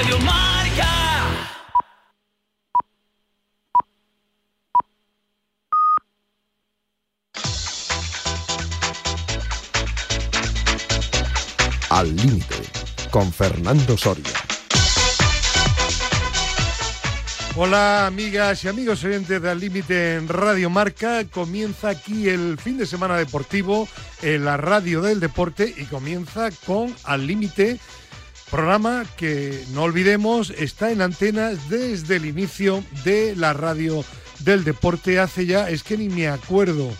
[0.00, 0.88] Radio Marca.
[11.90, 12.54] Al límite
[13.10, 14.24] con Fernando Soria.
[17.56, 21.26] Hola amigas y amigos oyentes de Al Límite en Radio Marca.
[21.26, 23.86] Comienza aquí el fin de semana deportivo
[24.22, 27.78] en la radio del deporte y comienza con Al Límite,
[28.50, 34.04] programa que no olvidemos está en antenas desde el inicio de la radio
[34.40, 36.90] del deporte hace ya, es que ni me acuerdo.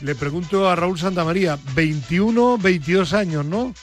[0.00, 3.74] Le pregunto a Raúl Santamaría, 21, 22 años, ¿no?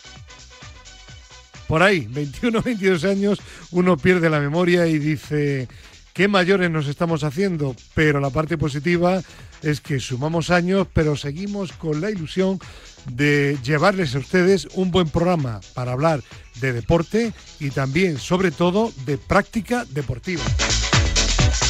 [1.67, 3.39] Por ahí, 21, 22 años,
[3.71, 5.67] uno pierde la memoria y dice,
[6.13, 9.21] qué mayores nos estamos haciendo, pero la parte positiva
[9.61, 12.59] es que sumamos años, pero seguimos con la ilusión
[13.09, 16.21] de llevarles a ustedes un buen programa para hablar
[16.59, 20.43] de deporte y también, sobre todo, de práctica deportiva.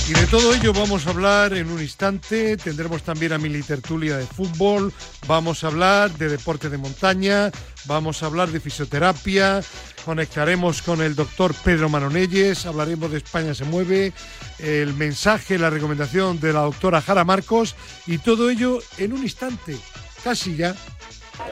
[0.07, 2.57] Y de todo ello vamos a hablar en un instante.
[2.57, 4.93] Tendremos también a Mili Tertulia de fútbol.
[5.25, 7.49] Vamos a hablar de deporte de montaña.
[7.85, 9.63] Vamos a hablar de fisioterapia.
[10.05, 12.67] Conectaremos con el doctor Pedro Manonelles.
[12.67, 14.13] Hablaremos de España se mueve.
[14.59, 17.75] El mensaje, la recomendación de la doctora Jara Marcos.
[18.05, 19.75] Y todo ello en un instante.
[20.23, 20.75] Casi ya.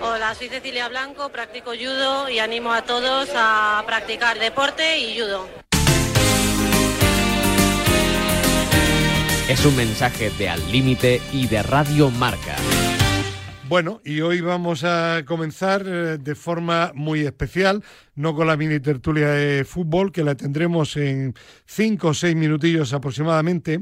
[0.02, 5.48] Hola, soy Cecilia Blanco, practico judo y animo a todos a practicar deporte y judo.
[9.50, 12.56] Es un mensaje de Al Límite y de Radio Marca.
[13.68, 17.84] Bueno, y hoy vamos a comenzar eh, de forma muy especial,
[18.16, 21.34] no con la mini tertulia de fútbol, que la tendremos en
[21.66, 23.82] cinco o seis minutillos aproximadamente,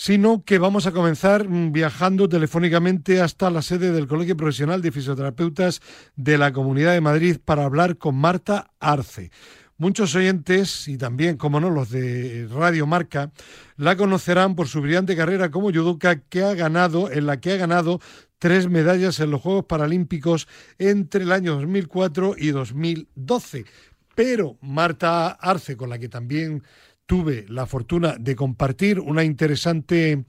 [0.00, 4.92] sino que vamos a comenzar mm, viajando telefónicamente hasta la sede del Colegio Profesional de
[4.92, 5.82] Fisioterapeutas
[6.16, 9.30] de la Comunidad de Madrid para hablar con Marta Arce.
[9.76, 13.30] Muchos oyentes, y también, como no, los de Radio Marca,
[13.76, 17.56] la conocerán por su brillante carrera como judoka que ha ganado, en la que ha
[17.58, 18.00] ganado
[18.38, 23.66] tres medallas en los Juegos Paralímpicos entre el año 2004 y 2012.
[24.14, 26.62] Pero Marta Arce, con la que también
[27.10, 30.26] tuve la fortuna de compartir una interesante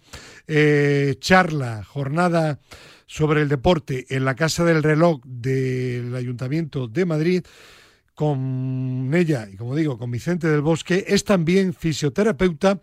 [0.48, 2.60] eh, charla, jornada
[3.06, 7.44] sobre el deporte en la Casa del Reloj del Ayuntamiento de Madrid,
[8.16, 12.82] con ella y como digo, con Vicente del Bosque, es también fisioterapeuta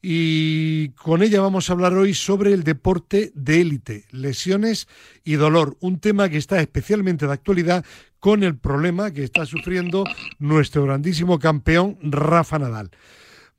[0.00, 4.86] y con ella vamos a hablar hoy sobre el deporte de élite, lesiones
[5.24, 7.84] y dolor, un tema que está especialmente de actualidad
[8.20, 10.04] con el problema que está sufriendo
[10.38, 12.92] nuestro grandísimo campeón Rafa Nadal.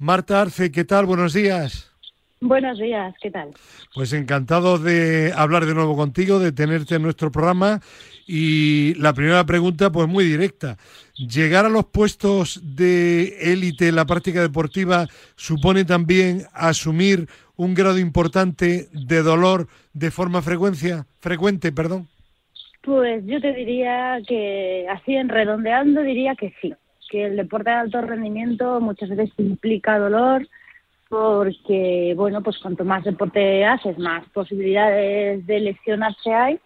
[0.02, 1.06] Marta Arce, ¿qué tal?
[1.06, 1.94] Buenos días.
[2.40, 3.52] Buenos días, ¿qué tal?
[3.94, 7.82] Pues encantado de hablar de nuevo contigo, de tenerte en nuestro programa
[8.26, 10.78] y la primera pregunta, pues muy directa.
[11.16, 18.00] ¿Llegar a los puestos de élite en la práctica deportiva supone también asumir un grado
[18.00, 21.72] importante de dolor de forma frecuencia, frecuente?
[21.72, 22.08] Perdón.
[22.82, 26.74] Pues yo te diría que, así en redondeando, diría que sí,
[27.12, 30.48] que el deporte de alto rendimiento muchas veces implica dolor
[31.10, 36.60] porque, bueno, pues cuanto más deporte haces, más posibilidades de lesionarse hay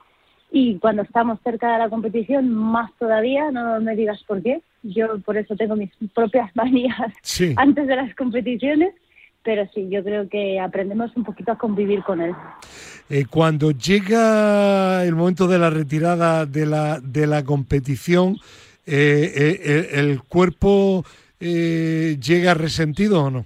[0.52, 4.62] y cuando estamos cerca de la competición más todavía, no me digas por qué.
[4.84, 7.12] Yo por eso tengo mis propias manías
[7.58, 8.94] antes de las competiciones,
[9.44, 12.34] pero sí, yo creo que aprendemos un poquito a convivir con él.
[13.10, 18.38] Eh, cuando llega el momento de la retirada de la, de la competición,
[18.86, 21.04] eh, eh, ¿el cuerpo
[21.40, 23.46] llega resentido o no?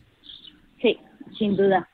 [0.82, 0.98] Sí,
[1.38, 1.90] sin duda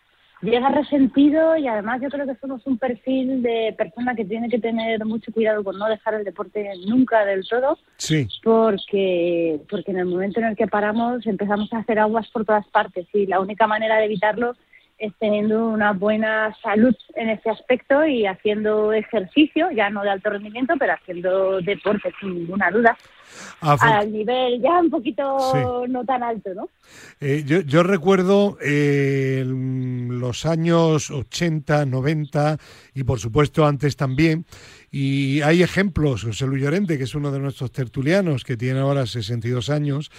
[0.45, 4.59] llega resentido y además yo creo que somos un perfil de persona que tiene que
[4.59, 7.78] tener mucho cuidado con no dejar el deporte nunca del todo.
[7.97, 8.28] Sí.
[8.44, 12.67] Porque, porque en el momento en el que paramos empezamos a hacer aguas por todas
[12.67, 14.56] partes y la única manera de evitarlo
[15.19, 20.73] teniendo una buena salud en ese aspecto y haciendo ejercicio, ya no de alto rendimiento,
[20.79, 22.97] pero haciendo deporte sin ninguna duda.
[23.59, 26.69] Al nivel ya un poquito no tan alto, ¿no?
[27.19, 32.57] Eh, yo, yo, recuerdo eh, los años 80, 90
[32.94, 34.45] y por supuesto antes también,
[34.91, 39.06] y hay ejemplos, José Luis Llorente, que es uno de nuestros tertulianos, que tiene ahora
[39.06, 40.12] 62 años,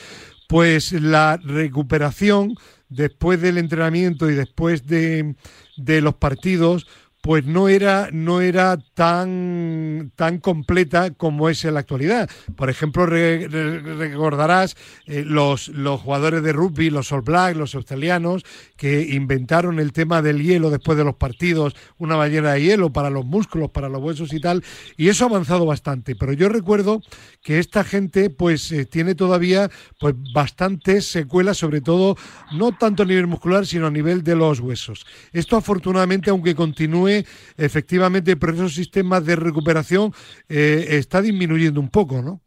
[0.48, 2.56] pues la recuperación
[2.88, 5.34] después del entrenamiento y después de,
[5.76, 6.86] los partidos,
[7.26, 12.30] pues no era, no era tan, tan completa como es en la actualidad.
[12.54, 14.76] Por ejemplo, recordarás
[15.06, 18.44] eh, los, los jugadores de rugby, los All Blacks, los australianos,
[18.76, 23.10] que inventaron el tema del hielo después de los partidos, una ballena de hielo para
[23.10, 24.62] los músculos, para los huesos y tal,
[24.96, 26.14] y eso ha avanzado bastante.
[26.14, 27.02] Pero yo recuerdo
[27.42, 29.68] que esta gente pues eh, tiene todavía
[29.98, 32.16] pues bastantes secuelas, sobre todo
[32.52, 35.04] no tanto a nivel muscular, sino a nivel de los huesos.
[35.32, 37.15] Esto afortunadamente, aunque continúe
[37.56, 40.12] efectivamente, por esos sistemas de recuperación
[40.48, 42.40] eh, está disminuyendo un poco, ¿no?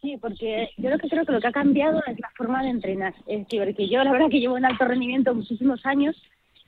[0.00, 2.68] Sí, porque yo lo que creo que lo que ha cambiado es la forma de
[2.68, 3.14] entrenar.
[3.26, 6.14] Es decir, porque yo la verdad que llevo en alto rendimiento muchísimos años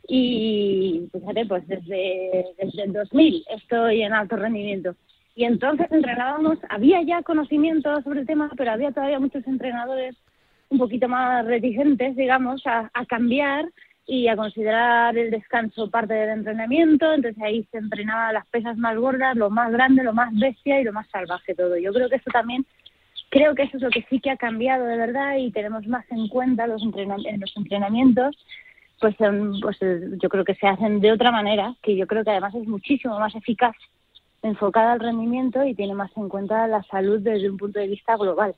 [0.09, 4.97] y fíjate, pues desde, desde el 2000 estoy en alto rendimiento.
[5.35, 10.17] Y entonces entrenábamos, había ya conocimiento sobre el tema, pero había todavía muchos entrenadores
[10.71, 13.67] un poquito más reticentes, digamos, a cambiar
[14.07, 18.97] y a considerar el descanso parte del entrenamiento, entonces ahí se entrenaba las pesas más
[18.97, 21.77] gordas, lo más grande, lo más bestia y lo más salvaje todo.
[21.77, 22.65] Yo creo que eso también,
[23.31, 26.05] creo que eso es lo que sí que ha cambiado de verdad y tenemos más
[26.11, 28.37] en cuenta los en los entrenamientos,
[29.01, 29.17] pues,
[29.61, 32.55] pues eh, yo creo que se hacen de otra manera, que yo creo que además
[32.55, 33.75] es muchísimo más eficaz
[34.43, 38.17] enfocada al rendimiento y tiene más en cuenta la salud desde un punto de vista
[38.17, 38.55] global.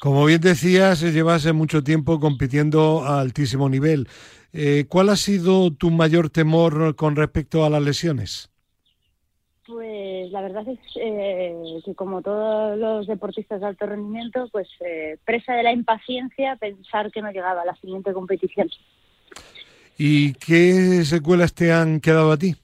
[0.00, 4.06] Como bien decías, llevas mucho tiempo compitiendo a altísimo nivel.
[4.52, 8.50] Eh, ¿Cuál ha sido tu mayor temor con respecto a las lesiones?
[9.66, 11.54] Pues la verdad es eh,
[11.84, 17.12] que como todos los deportistas de alto rendimiento, pues eh, presa de la impaciencia pensar
[17.12, 18.68] que no llegaba a la siguiente competición.
[19.96, 22.56] ¿Y qué secuelas te han quedado a ti?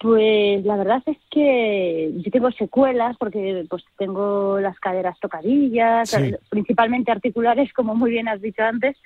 [0.00, 6.14] Pues la verdad es que yo tengo secuelas porque pues tengo las caderas tocadillas,
[6.50, 8.96] principalmente articulares, como muy bien has dicho antes,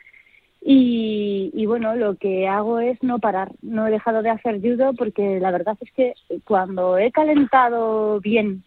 [0.60, 3.52] y, bueno, lo que hago es no parar.
[3.62, 6.14] No he dejado de hacer judo porque la verdad es que
[6.44, 8.64] cuando he calentado bien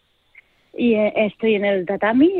[0.74, 2.32] y estoy en el tatami,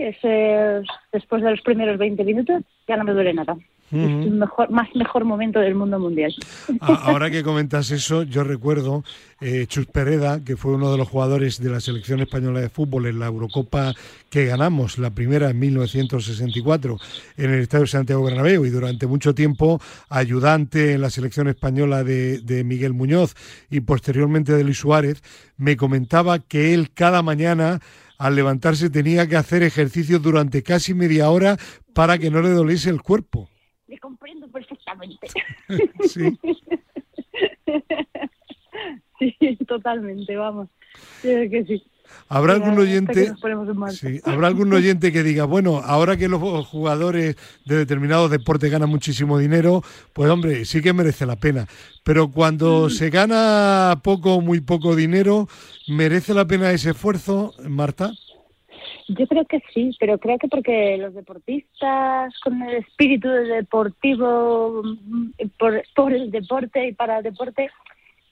[1.12, 3.58] después de los primeros 20 minutos, ya no me duele nada.
[3.92, 6.34] Es el mejor, más mejor momento del mundo mundial.
[6.80, 9.04] Ahora que comentas eso, yo recuerdo
[9.42, 13.08] eh, Chus Pereda, que fue uno de los jugadores de la selección española de fútbol
[13.08, 13.94] en la Eurocopa
[14.30, 16.98] que ganamos, la primera en 1964,
[17.36, 22.40] en el Estadio Santiago Bernabéu, y durante mucho tiempo ayudante en la selección española de,
[22.40, 23.36] de Miguel Muñoz
[23.70, 25.22] y posteriormente de Luis Suárez,
[25.58, 27.82] me comentaba que él cada mañana
[28.22, 31.58] al levantarse tenía que hacer ejercicios durante casi media hora
[31.94, 33.50] para que no le doliese el cuerpo
[33.92, 35.28] le comprendo perfectamente.
[36.08, 36.40] sí.
[39.40, 40.70] sí, totalmente, vamos.
[41.22, 41.84] que sí.
[42.34, 43.34] Habrá algún oyente,
[43.90, 47.36] sí, habrá algún oyente que diga, bueno, ahora que los jugadores
[47.66, 49.82] de determinados deportes ganan muchísimo dinero,
[50.14, 51.68] pues hombre, sí que merece la pena.
[52.06, 52.90] Pero cuando mm.
[52.92, 55.50] se gana poco, muy poco dinero,
[55.90, 58.14] ¿merece la pena ese esfuerzo, Marta?
[59.10, 65.32] Yo creo que sí, pero creo que porque los deportistas con el espíritu deportivo mm,
[65.60, 67.70] por, por el deporte y para el deporte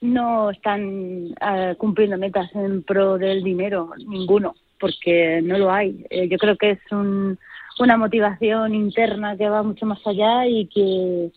[0.00, 6.04] no están ah, cumpliendo metas en pro del dinero, ninguno, porque no lo hay.
[6.10, 7.38] Eh, yo creo que es un,
[7.78, 11.30] una motivación interna que va mucho más allá y que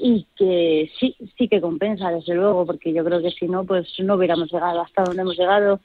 [0.00, 3.88] y que sí, sí que compensa, desde luego, porque yo creo que si no, pues
[3.98, 5.80] no hubiéramos llegado hasta donde hemos llegado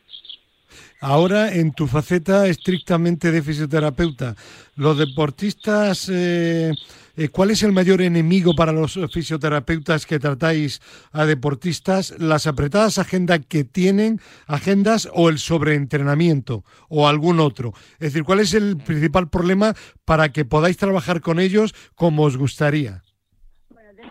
[1.00, 4.36] Ahora, en tu faceta estrictamente de fisioterapeuta,
[4.76, 6.72] los deportistas, eh,
[7.16, 10.82] eh, ¿cuál es el mayor enemigo para los fisioterapeutas que tratáis
[11.12, 12.16] a deportistas?
[12.20, 17.74] ¿Las apretadas agendas que tienen, agendas o el sobreentrenamiento o algún otro?
[17.94, 19.74] Es decir, ¿cuál es el principal problema
[20.06, 23.04] para que podáis trabajar con ellos como os gustaría?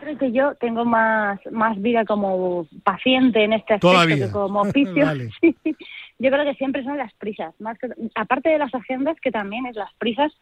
[0.06, 5.06] De que yo tengo más, más vida como paciente en este aspecto que como oficio.
[6.18, 9.66] yo creo que siempre son las prisas, más que, aparte de las agendas, que también
[9.66, 10.32] es las prisas,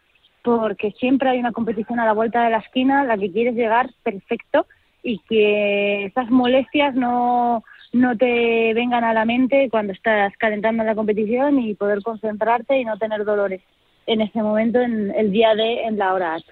[0.42, 3.90] porque siempre hay una competición a la vuelta de la esquina, la que quieres llegar
[4.02, 4.66] perfecto
[5.02, 10.94] y que esas molestias no, no te vengan a la mente cuando estás calentando la
[10.94, 13.62] competición y poder concentrarte y no tener dolores
[14.06, 16.46] en ese momento, en el día de, en la hora H.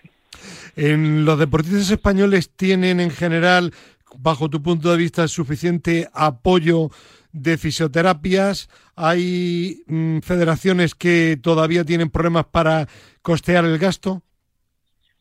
[0.77, 3.73] En los deportistas españoles tienen en general,
[4.17, 6.91] bajo tu punto de vista, suficiente apoyo
[7.39, 12.87] de fisioterapias, hay mm, federaciones que todavía tienen problemas para
[13.23, 14.23] costear el gasto.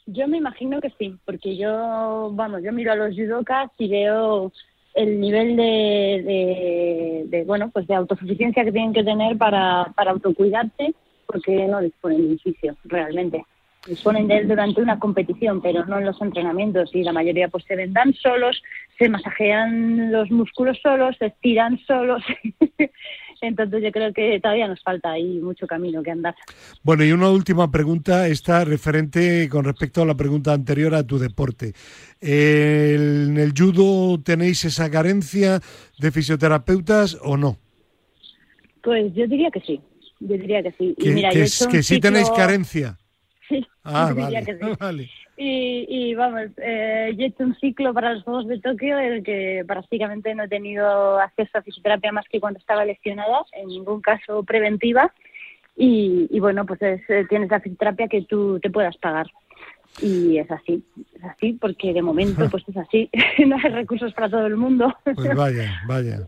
[0.05, 4.51] Yo me imagino que sí, porque yo, vamos, yo miro a los judokas y veo
[4.93, 10.95] el nivel de, bueno, pues de autosuficiencia que tienen que tener para, para autocuidarse,
[11.27, 13.45] porque no disponen de fisio, realmente.
[13.87, 17.63] Disponen de él durante una competición, pero no en los entrenamientos y la mayoría pues
[17.65, 18.61] se vendan solos,
[18.97, 22.21] se masajean los músculos solos, se estiran solos.
[23.41, 26.35] Entonces yo creo que todavía nos falta ahí mucho camino que andar.
[26.83, 31.19] Bueno, y una última pregunta está referente con respecto a la pregunta anterior a tu
[31.19, 31.73] deporte.
[32.19, 35.59] ¿En el judo tenéis esa carencia
[35.99, 37.57] de fisioterapeutas o no?
[38.81, 39.81] Pues yo diría que sí,
[40.19, 40.95] yo diría que sí.
[40.99, 42.97] Que, mira, que, yo he es- hecho un que sí tenéis carencia.
[43.47, 44.65] Sí, Ah, vale, que sí.
[44.79, 45.09] vale.
[45.37, 49.13] Y, y vamos, eh, yo he hecho un ciclo para los Juegos de Tokio en
[49.13, 53.67] el que prácticamente no he tenido acceso a fisioterapia más que cuando estaba lesionada, en
[53.67, 55.13] ningún caso preventiva.
[55.75, 59.27] Y, y bueno, pues es, eh, tienes la fisioterapia que tú te puedas pagar.
[60.01, 60.83] Y es así,
[61.15, 63.09] es así, porque de momento pues es así,
[63.45, 64.93] no hay recursos para todo el mundo.
[65.03, 66.27] Pues vaya, vaya.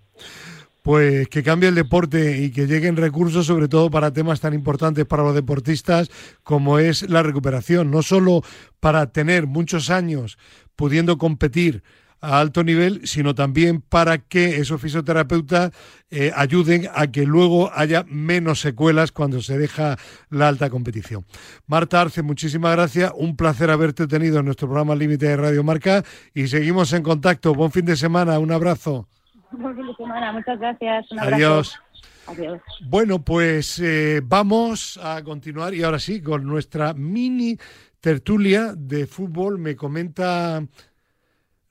[0.89, 5.05] Pues que cambie el deporte y que lleguen recursos, sobre todo para temas tan importantes
[5.05, 6.09] para los deportistas
[6.41, 7.91] como es la recuperación.
[7.91, 8.41] No solo
[8.79, 10.39] para tener muchos años
[10.75, 11.83] pudiendo competir
[12.21, 15.69] a alto nivel, sino también para que esos fisioterapeutas
[16.09, 19.95] eh, ayuden a que luego haya menos secuelas cuando se deja
[20.31, 21.23] la alta competición.
[21.67, 23.11] Marta Arce, muchísimas gracias.
[23.15, 26.03] Un placer haberte tenido en nuestro programa Límite de Radio Marca
[26.33, 27.53] y seguimos en contacto.
[27.53, 28.39] Buen fin de semana.
[28.39, 29.07] Un abrazo.
[29.51, 31.11] Buen fin de semana, muchas gracias.
[31.11, 31.35] Un abrazo.
[31.35, 31.79] Adiós.
[32.27, 32.61] Adiós.
[32.85, 37.57] Bueno, pues eh, vamos a continuar y ahora sí con nuestra mini
[37.99, 39.57] tertulia de fútbol.
[39.57, 40.61] Me comenta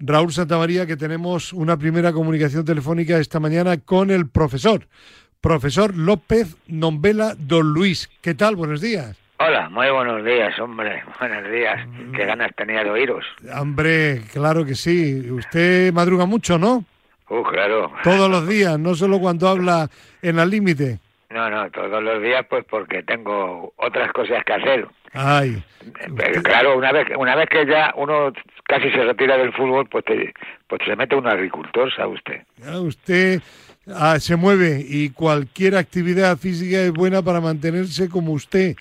[0.01, 4.89] Raúl Santamaría que tenemos una primera comunicación telefónica esta mañana con el profesor,
[5.41, 8.11] profesor López Nombela Don Luis.
[8.21, 8.57] ¿Qué tal?
[8.57, 9.17] Buenos días.
[9.41, 11.05] Hola, muy buenos días, hombre.
[11.21, 11.87] Buenos días.
[12.17, 13.25] Qué ganas tenía de oíros.
[13.57, 15.31] Hombre, claro que sí.
[15.31, 16.85] Usted madruga mucho, ¿no?
[17.31, 17.93] Uh, claro.
[18.03, 19.89] Todos los días, no solo cuando habla
[20.23, 20.99] en al límite.
[21.31, 24.87] No, no, todos los días, pues porque tengo otras cosas que hacer.
[25.13, 25.63] Ay,
[26.17, 28.33] Pero claro, una vez, una vez que ya uno
[28.65, 30.33] casi se retira del fútbol, pues, te-
[30.67, 32.43] pues se mete un agricultor, ¿sabe usted?
[32.59, 33.41] Ya usted
[33.95, 38.75] ah, se mueve y cualquier actividad física es buena para mantenerse como usted,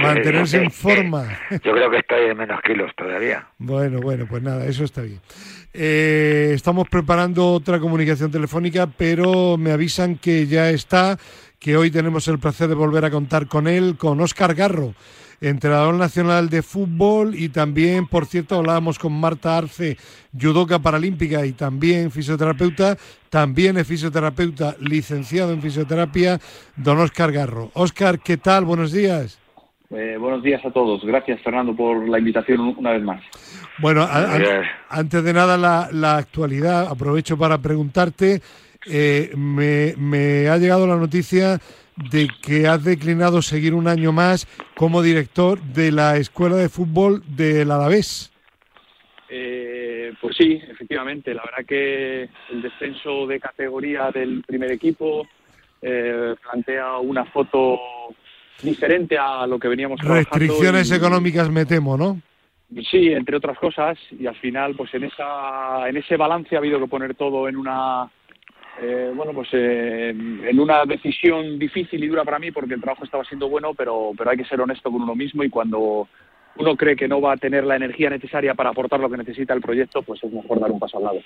[0.00, 1.24] mantenerse en forma.
[1.64, 3.46] Yo creo que estoy en menos kilos todavía.
[3.58, 5.20] Bueno, bueno, pues nada, eso está bien.
[5.74, 11.18] Eh, estamos preparando otra comunicación telefónica, pero me avisan que ya está,
[11.58, 14.94] que hoy tenemos el placer de volver a contar con él, con Óscar Garro,
[15.40, 19.96] entrenador nacional de fútbol y también, por cierto, hablábamos con Marta Arce,
[20.38, 22.98] judoka paralímpica y también fisioterapeuta,
[23.30, 26.38] también es fisioterapeuta licenciado en fisioterapia,
[26.76, 27.70] don Óscar Garro.
[27.72, 28.66] Óscar, ¿qué tal?
[28.66, 29.41] Buenos días.
[29.94, 31.04] Eh, buenos días a todos.
[31.04, 33.22] Gracias, Fernando, por la invitación una vez más.
[33.78, 34.66] Bueno, a- Gracias.
[34.88, 38.40] antes de nada la, la actualidad, aprovecho para preguntarte,
[38.90, 41.58] eh, me, me ha llegado la noticia
[42.10, 44.46] de que has declinado seguir un año más
[44.76, 48.32] como director de la Escuela de Fútbol del Alavés.
[49.28, 51.34] Eh, pues sí, efectivamente.
[51.34, 55.26] La verdad que el descenso de categoría del primer equipo
[55.82, 57.78] eh, plantea una foto
[58.62, 60.30] diferente a lo que veníamos trabajando.
[60.38, 62.20] Restricciones y- económicas me temo, ¿no?
[62.90, 66.80] Sí, entre otras cosas, y al final, pues en esa, en ese balance ha habido
[66.80, 68.10] que poner todo en una,
[68.80, 73.04] eh, bueno, pues eh, en una decisión difícil y dura para mí, porque el trabajo
[73.04, 76.08] estaba siendo bueno, pero, pero hay que ser honesto con uno mismo y cuando
[76.56, 79.52] uno cree que no va a tener la energía necesaria para aportar lo que necesita
[79.52, 81.20] el proyecto, pues es mejor dar un paso al lado.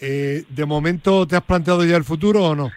[0.00, 2.70] Eh, ¿De momento te has planteado ya el futuro o no?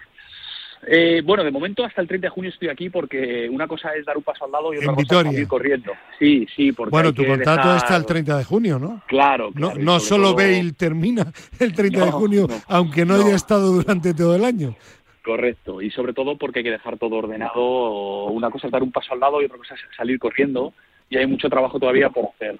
[0.87, 4.03] Eh, bueno, de momento hasta el 30 de junio estoy aquí porque una cosa es
[4.05, 5.29] dar un paso al lado y otra En cosa Vitoria.
[5.29, 5.91] es salir corriendo.
[6.17, 9.01] Sí, sí, porque Bueno, hay tu que contrato dejar- está el 30 de junio, ¿no?
[9.07, 12.55] Claro, No, claro, no sobre solo todo- Bale termina el 30 de No, junio, no,
[12.67, 13.25] aunque no, no.
[13.25, 14.75] haya estado durante todo el año.
[15.23, 18.25] Correcto, y sobre todo porque hay que dejar todo ordenado.
[18.25, 20.73] Una cosa es dar un paso al lado y otra cosa es salir corriendo,
[21.11, 22.57] y hay mucho trabajo todavía por hacer.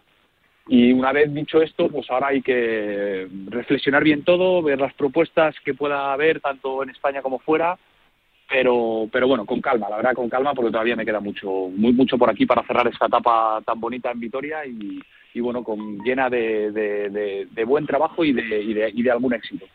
[0.67, 5.55] Y una vez dicho esto, pues ahora hay que reflexionar bien todo, ver las propuestas
[5.65, 7.79] que pueda haber tanto en España como fuera,
[8.51, 11.93] pero, pero bueno, con calma, la verdad con calma, porque todavía me queda mucho, muy
[11.93, 14.99] mucho por aquí para cerrar esta etapa tan bonita en Vitoria y,
[15.33, 19.01] y bueno, con llena de, de- de- de buen trabajo y de, y de- y
[19.03, 19.65] de algún éxito.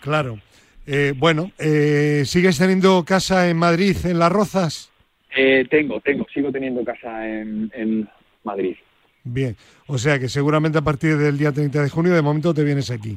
[0.00, 0.38] Claro.
[0.86, 4.90] Eh, bueno, eh, ¿sigues teniendo casa en Madrid, en Las Rozas?
[5.36, 8.08] Eh, tengo, tengo, sigo teniendo casa en, en
[8.44, 8.74] Madrid.
[9.24, 9.54] Bien,
[9.86, 12.90] o sea que seguramente a partir del día 30 de junio de momento te vienes
[12.90, 13.16] aquí.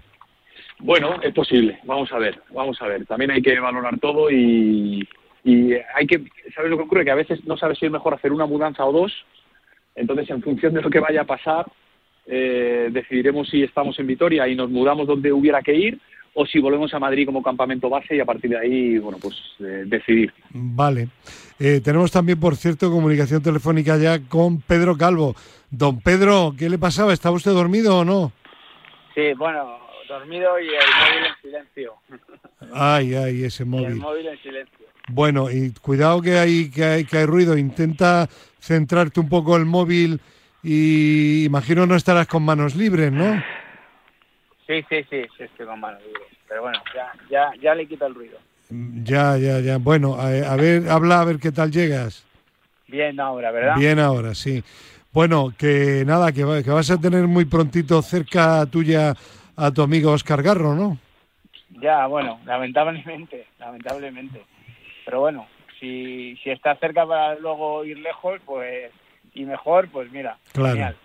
[0.86, 3.08] Bueno, es posible, vamos a ver, vamos a ver.
[3.08, 5.08] También hay que valorar todo y,
[5.44, 6.24] y hay que,
[6.54, 7.04] ¿sabes lo que ocurre?
[7.04, 9.12] Que a veces no sabes si es mejor hacer una mudanza o dos,
[9.96, 11.66] entonces en función de lo que vaya a pasar,
[12.28, 16.00] eh, decidiremos si estamos en Vitoria y nos mudamos donde hubiera que ir
[16.36, 19.36] o si volvemos a Madrid como campamento base y a partir de ahí, bueno, pues
[19.62, 20.32] eh, decidir.
[20.52, 21.08] Vale.
[21.60, 25.34] Eh, tenemos también, por cierto, comunicación telefónica ya con Pedro Calvo.
[25.72, 27.12] Don Pedro, ¿qué le pasaba?
[27.12, 28.32] ¿Estaba usted dormido o no?
[29.16, 31.94] Sí, bueno, dormido y el móvil en silencio.
[32.74, 33.96] Ay, ay, ese Y el móvil.
[33.96, 34.86] móvil en silencio.
[35.10, 37.58] Bueno, y cuidado que hay, que hay, que hay ruido.
[37.58, 38.28] Intenta
[38.60, 40.20] centrarte un poco el móvil
[40.64, 43.36] y imagino no estarás con manos libres, ¿no?
[44.66, 46.28] Sí, sí, sí, sí, estoy con manos libres.
[46.48, 48.38] Pero bueno, ya, ya, ya le quito el ruido.
[48.70, 49.78] Ya, ya, ya.
[49.78, 52.26] Bueno, a, a ver, habla a ver qué tal llegas.
[52.88, 53.76] Bien ahora, ¿verdad?
[53.78, 54.64] Bien ahora, sí.
[55.12, 59.14] Bueno, que nada, que, que vas a tener muy prontito cerca tuya
[59.56, 60.98] a tu amigo Oscar Garro, ¿no?
[61.82, 64.42] Ya, bueno, lamentablemente, lamentablemente.
[65.06, 65.48] Pero bueno,
[65.80, 68.92] si, si está cerca para luego ir lejos, pues,
[69.34, 70.74] y mejor, pues mira, Claro.
[70.76, 70.98] genial.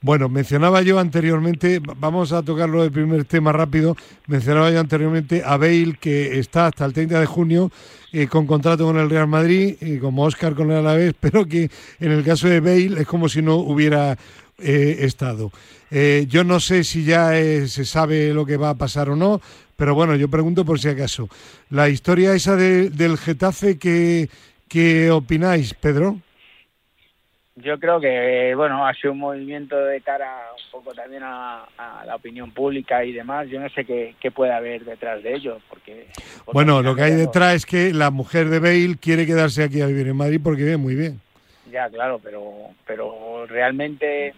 [0.00, 3.96] Bueno, mencionaba yo anteriormente, va- vamos a tocarlo el primer tema rápido,
[4.28, 7.70] mencionaba yo anteriormente a Bale que está hasta el 30 de junio
[8.12, 11.68] eh, con contrato con el Real Madrid y como Oscar con el Alavés, pero que
[11.98, 14.16] en el caso de Bale es como si no hubiera
[14.58, 15.50] eh, estado.
[15.90, 19.16] Eh, yo no sé si ya eh, se sabe lo que va a pasar o
[19.16, 19.40] no,
[19.76, 21.28] pero bueno, yo pregunto por si acaso.
[21.70, 24.28] La historia esa de- del Getafe, ¿qué,
[24.68, 26.18] ¿qué opináis, Pedro?
[27.60, 32.04] Yo creo que, bueno, ha sido un movimiento de cara un poco también a, a
[32.06, 33.48] la opinión pública y demás.
[33.48, 36.06] Yo no sé qué, qué puede haber detrás de ello, porque...
[36.44, 39.80] porque Bueno, lo que hay detrás es que la mujer de Bale quiere quedarse aquí
[39.80, 41.20] a vivir en Madrid porque vive muy bien.
[41.70, 42.42] Ya, claro, pero,
[42.86, 44.34] pero realmente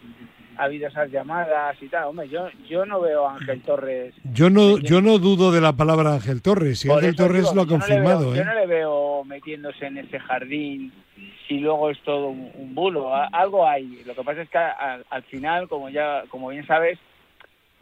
[0.56, 2.04] ha habido esas llamadas y tal.
[2.08, 4.14] Hombre, yo, yo no veo a Ángel Torres...
[4.25, 6.80] Yo no, yo no dudo de la palabra Ángel Torres.
[6.80, 8.38] Si Por Ángel Torres digo, lo ha yo no confirmado, veo- ¿eh?
[8.38, 10.92] Yo no le veo metiéndose en ese jardín
[11.49, 13.14] y luego es todo un, un bulo.
[13.14, 14.02] Algo hay.
[14.04, 16.99] Lo que pasa es que al, al final, como ya como bien sabes,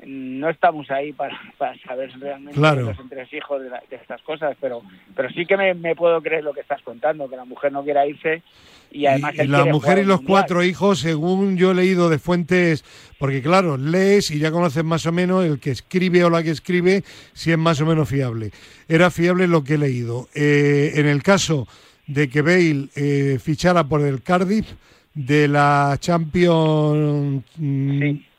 [0.07, 2.83] no estamos ahí para, para saber realmente Claro.
[2.83, 4.83] los entresijos de, la- de estas cosas, pero
[5.17, 7.83] pero sí que me, me puedo creer lo que estás contando, que la mujer no
[7.83, 8.43] quiera irse
[8.91, 12.19] y además Y él la mujer y los cuatro hijos, según yo he leído de
[12.19, 12.85] fuentes,
[13.19, 16.51] porque claro, lees y ya conoces más o menos el que escribe o la que
[16.51, 18.51] escribe, si es más o menos fiable.
[18.89, 20.29] Era fiable lo que he leído.
[20.35, 21.69] Eh, en el caso
[22.07, 24.67] de que Bale eh, fichara por el Cardiff
[25.15, 27.45] de la Champions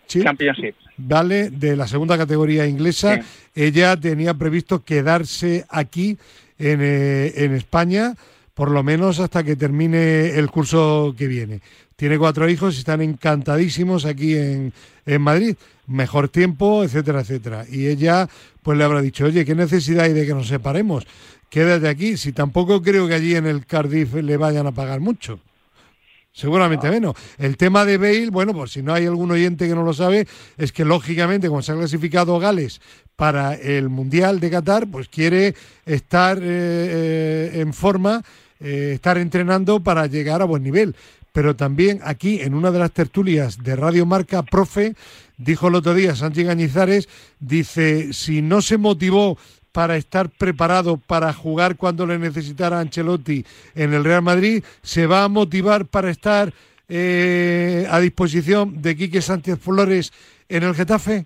[0.10, 0.74] Sí, Championship.
[0.98, 1.52] ¿vale?
[1.52, 3.20] De la segunda categoría inglesa.
[3.54, 6.18] Ella tenía previsto quedarse aquí
[6.58, 8.16] en, eh, en España,
[8.60, 11.62] por lo menos hasta que termine el curso que viene.
[11.96, 14.74] Tiene cuatro hijos y están encantadísimos aquí en,
[15.06, 15.56] en Madrid.
[15.88, 17.66] Mejor tiempo, etcétera, etcétera.
[17.72, 18.28] Y ella,
[18.62, 21.08] pues le habrá dicho, oye, ¿qué necesidad hay de que nos separemos?
[21.50, 22.18] Quédate aquí.
[22.18, 25.40] Si tampoco creo que allí en el Cardiff le vayan a pagar mucho.
[26.34, 27.16] Seguramente menos.
[27.38, 30.28] El tema de Bale, bueno, pues si no hay algún oyente que no lo sabe,
[30.58, 32.82] es que lógicamente, como se ha clasificado Gales
[33.16, 35.56] para el Mundial de Qatar, pues quiere
[35.86, 38.22] estar eh, eh, en forma,
[38.60, 40.96] eh, estar entrenando para llegar a buen nivel.
[41.32, 44.96] Pero también aquí, en una de las tertulias de Radio Marca, profe,
[45.38, 47.08] dijo el otro día Sánchez Gañizares,
[47.40, 49.38] dice, si no se motivó
[49.72, 53.46] para estar preparado para jugar cuando le necesitara Ancelotti
[53.76, 56.52] en el Real Madrid, se va a motivar para estar
[56.90, 60.12] eh, a disposición de Quique Sánchez Flores
[60.50, 61.26] en el Getafe.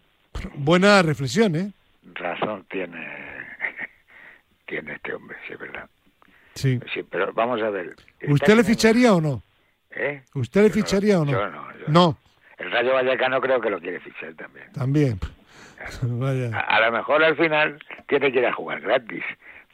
[0.56, 1.72] Buena reflexión, ¿eh?
[2.16, 3.08] Razón tiene,
[4.68, 5.90] tiene este hombre, sí, es verdad.
[6.56, 6.80] Sí.
[6.94, 7.96] Sí, pero vamos a ver.
[8.28, 9.44] ¿Usted le ficharía o no?
[9.92, 10.22] ¿Eh?
[10.36, 11.32] ¿Usted le Yo no, ficharía o no?
[11.32, 12.18] yo no, yo no.
[12.58, 14.72] El Rayo Vallecano creo que lo quiere fichar también.
[14.74, 15.20] También.
[16.02, 16.56] Vaya.
[16.58, 19.24] A, a lo mejor al final tiene que ir a jugar gratis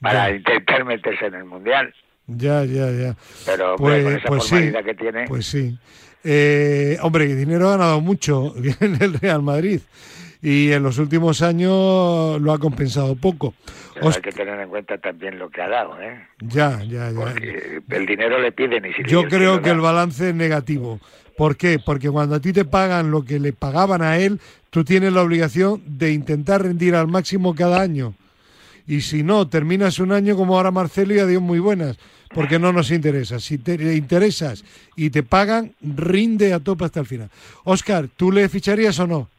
[0.01, 0.35] para Ya.
[0.37, 1.93] intentar meterse en el Mundial.
[2.27, 3.15] Ya, ya, ya.
[3.45, 5.77] Pero hombre, Pues, con esa pues sí, formalidad que tiene, pues sí.
[6.23, 9.81] Eh, hombre, dinero ha ganado mucho en el Real Madrid
[10.41, 13.53] y en los últimos años lo ha compensado poco.
[13.93, 16.27] pero Os- hay que tener en cuenta también lo que ha dado, ¿eh?
[16.39, 17.15] Ya, ya, ya.
[17.15, 20.99] Porque el dinero le piden y si Yo creo que el balance es negativo.
[21.37, 21.79] ¿Por qué?
[21.79, 25.21] Porque cuando a ti te pagan lo que le pagaban a él, tú tienes la
[25.21, 28.13] obligación de intentar rendir al máximo cada año.
[28.87, 31.97] Y si no, terminas un año como ahora Marcelo y adiós muy buenas,
[32.33, 33.39] porque no nos interesa.
[33.39, 37.29] Si te interesas y te pagan, rinde a tope hasta el final.
[37.63, 39.29] Oscar, ¿tú le ficharías o no?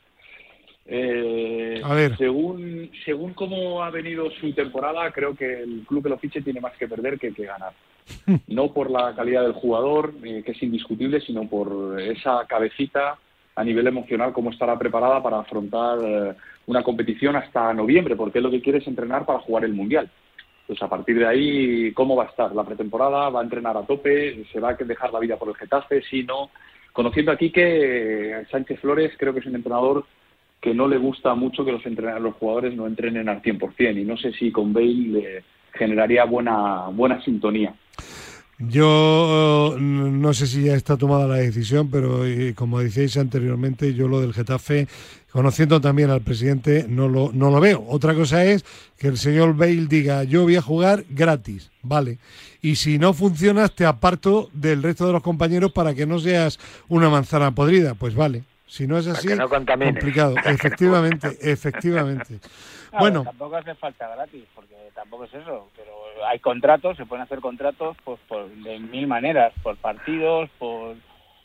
[0.92, 2.16] Eh, A ver.
[2.16, 6.60] Según, según cómo ha venido su temporada, creo que el club que lo fiche tiene
[6.60, 7.72] más que perder que, que ganar.
[8.48, 13.16] No por la calidad del jugador, eh, que es indiscutible, sino por esa cabecita
[13.54, 16.34] a nivel emocional, cómo estará preparada para afrontar eh,
[16.66, 20.10] una competición hasta noviembre, porque él lo que quiere es entrenar para jugar el Mundial.
[20.66, 22.52] Pues a partir de ahí, ¿cómo va a estar?
[22.54, 25.56] La pretemporada, va a entrenar a tope, se va a dejar la vida por el
[25.56, 26.50] Getafe, si no.
[26.92, 30.04] Conociendo aquí que Sánchez Flores creo que es un entrenador
[30.60, 34.04] que no le gusta mucho que los entrenadores, los jugadores no entrenen al 100% y
[34.04, 37.74] no sé si con Bale le generaría buena buena sintonía.
[38.68, 44.06] Yo no sé si ya está tomada la decisión, pero eh, como decíais anteriormente, yo
[44.06, 44.86] lo del Getafe,
[45.32, 47.82] conociendo también al presidente, no lo, no lo veo.
[47.88, 48.66] Otra cosa es
[48.98, 52.18] que el señor Bale diga, yo voy a jugar gratis, vale.
[52.60, 56.58] Y si no funcionas, te aparto del resto de los compañeros para que no seas
[56.90, 58.42] una manzana podrida, pues vale.
[58.70, 60.36] Si no es así, complicado.
[60.44, 62.38] Efectivamente, efectivamente.
[63.00, 65.68] bueno, tampoco hace falta gratis, porque tampoco es eso.
[65.74, 65.92] Pero
[66.24, 70.94] hay contratos, se pueden hacer contratos pues, por, de mil maneras, por partidos, por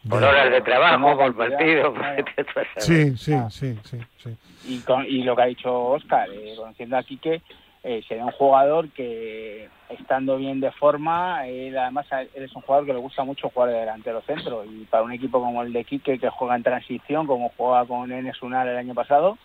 [0.07, 1.97] por horas de trabajo, por partidos.
[2.77, 4.37] Sí, sí, sí, sí, sí.
[4.67, 7.41] Y, y lo que ha dicho Oscar, eh, conociendo aquí que
[7.87, 12.87] eh, sería un jugador que estando bien de forma, él además él es un jugador
[12.87, 14.65] que le gusta mucho jugar de delantero centro.
[14.65, 18.11] Y para un equipo como el de Quique que juega en transición, como juega con
[18.11, 19.37] Enes Unal el año pasado,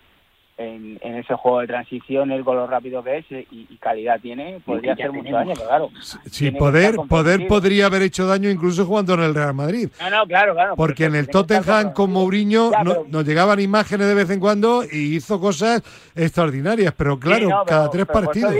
[0.60, 5.10] en, ese juego de transición, el gol rápido que es y, calidad tiene, podría hacer
[5.10, 5.90] mucho daño, claro.
[6.30, 9.88] Sí, poder, poder podría haber hecho daño incluso jugando en el Real Madrid.
[10.00, 10.76] No, no, claro, claro.
[10.76, 12.70] Porque en el Tottenham con Mourinho
[13.08, 15.82] nos llegaban imágenes de vez en cuando y hizo cosas
[16.14, 18.54] extraordinarias, pero claro, cada tres partidos.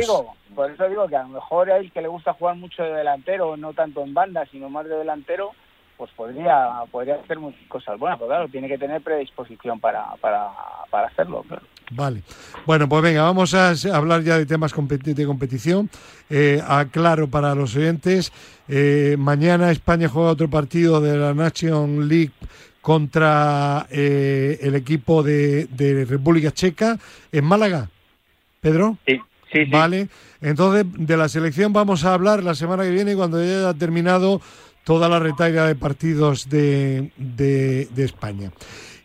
[0.55, 2.93] por eso digo que a lo mejor a él que le gusta jugar mucho de
[2.93, 5.51] delantero, no tanto en banda, sino más de delantero,
[5.99, 7.37] pues podría podría hacer
[7.69, 10.49] cosas buenas, pero claro, tiene que tener predisposición para, para,
[10.89, 11.45] para hacerlo.
[11.91, 12.23] Vale.
[12.67, 15.91] Bueno, pues venga, vamos a hablar ya de temas de competición.
[16.29, 18.33] Eh, aclaro para los oyentes,
[18.69, 22.33] eh, mañana España juega otro partido de la Nation League
[22.81, 26.99] contra eh, el equipo de, de, República Checa
[27.33, 27.91] en Málaga.
[28.61, 28.97] ¿Pedro?
[29.07, 29.21] Sí,
[29.53, 29.71] sí, sí.
[29.71, 30.09] Vale.
[30.41, 34.41] Entonces, de la selección vamos a hablar la semana que viene cuando ya haya terminado
[34.85, 38.51] toda la retaila de partidos de, de, España.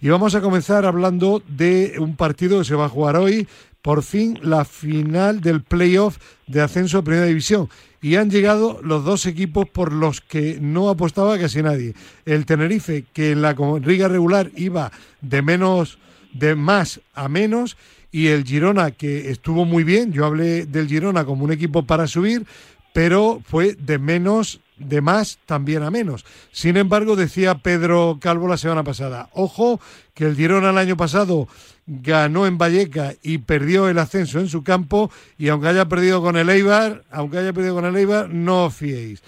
[0.06, 3.48] Y vamos a comenzar hablando de un partido que se va a jugar hoy,
[3.82, 7.70] por fin la final del playoff de ascenso a Primera División.
[8.04, 11.96] Y han llegado los dos equipos por los que no apostaba casi nadie.
[12.24, 14.92] El Tenerife, que en la liga regular iba
[15.22, 15.98] de menos,
[16.34, 17.76] de más a menos,
[18.12, 20.14] y el Girona, que estuvo muy bien.
[20.14, 22.46] Yo hablé del Girona como un equipo para subir,
[22.94, 26.26] pero fue de menos de más también a menos.
[26.52, 29.80] Sin embargo, decía Pedro Calvo la semana pasada, ojo
[30.14, 31.48] que el Girona el año pasado
[31.88, 36.38] ganó en Valleca y perdió el ascenso en su campo y aunque haya perdido con
[36.38, 39.24] el Eibar, aunque haya perdido con el Eibar, no os fiéis.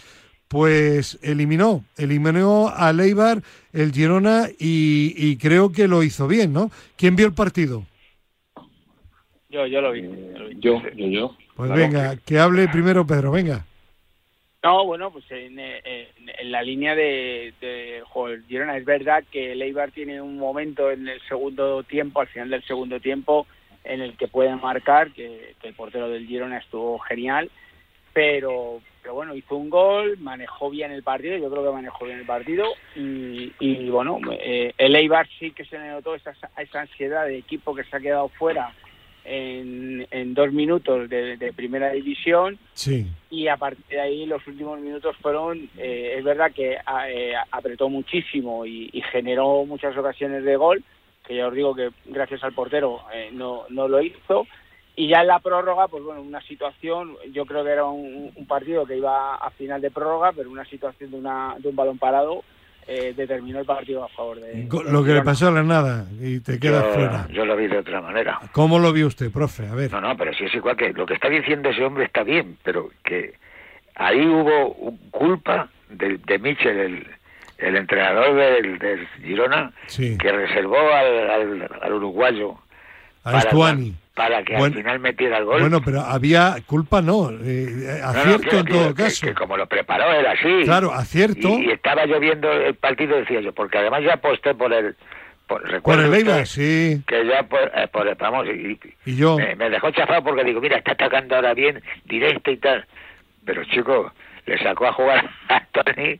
[0.48, 6.72] Pues eliminó, eliminó al Eibar el Girona y, creo que lo hizo bien, ¿no?
[6.96, 7.86] ¿Quién vio el partido?
[9.50, 10.04] Yo, yo lo vi.
[10.60, 11.36] Yo, yo, yo.
[11.56, 13.67] Pues venga, que hable primero Pedro, venga.
[14.64, 15.56] No, bueno, pues en,
[16.52, 18.04] la línea de, de
[18.48, 22.64] Girona es verdad que el tiene un momento en el segundo tiempo, al final del
[22.64, 23.46] segundo tiempo,
[23.84, 27.52] en el que puede marcar, que, el portero del Girona estuvo genial,
[28.14, 32.20] pero, pero bueno, hizo un gol, manejó bien el partido, yo creo que manejó bien
[32.20, 32.66] el partido,
[32.96, 37.76] y, bueno, eh, el Eibar sí que se le notó esa, esa ansiedad de equipo
[37.76, 38.74] que se ha quedado fuera
[39.28, 43.08] en, dos minutos de, primera división sí.
[43.30, 46.78] y a partir de ahí los últimos minutos fueron, eh, es verdad que
[47.10, 50.84] eh, apretó muchísimo y, generó muchas ocasiones de gol,
[51.26, 54.48] que ya os digo que gracias al portero eh, no, no lo hizo.
[54.96, 58.48] Y ya en la prórroga, pues bueno, una situación, yo creo que era un, un
[58.48, 62.00] partido que iba a final de prórroga, pero una situación de, una, de un balón
[62.00, 62.44] parado
[62.88, 64.68] eh, determinó el partido a favor de...
[64.90, 67.28] Lo que le pasó a la nada y te quedas fuera.
[67.30, 68.40] Yo lo vi de otra manera.
[68.52, 69.68] ¿Cómo lo vio usted, profe?
[69.68, 69.92] A ver.
[69.92, 72.58] No, no, pero si es igual que lo que está diciendo ese hombre está bien,
[72.64, 73.34] pero que
[73.96, 77.06] ahí hubo culpa de, de Michel,
[77.58, 82.56] el, entrenador del, Girona, que reservó al, al, uruguayo.
[83.24, 85.62] A Estuani para que al final metiera el gol.
[85.62, 89.28] Bueno, pero había culpa, no, eh, acierto en todo caso.
[89.28, 90.64] Que, como lo preparó era así.
[90.64, 91.60] Claro, acierto.
[91.60, 94.96] Y, estaba lloviendo el partido, decía yo, porque además ya aposté por el...
[95.46, 97.00] Por, por el Eibar, sí.
[97.08, 100.80] Que ya por, eh, por vamos, y, y yo me, dejó chafado porque digo, mira,
[100.80, 102.86] está atacando ahora bien, directo y tal.
[103.46, 104.12] Pero chico,
[104.48, 106.18] le sacó a jugar a Tony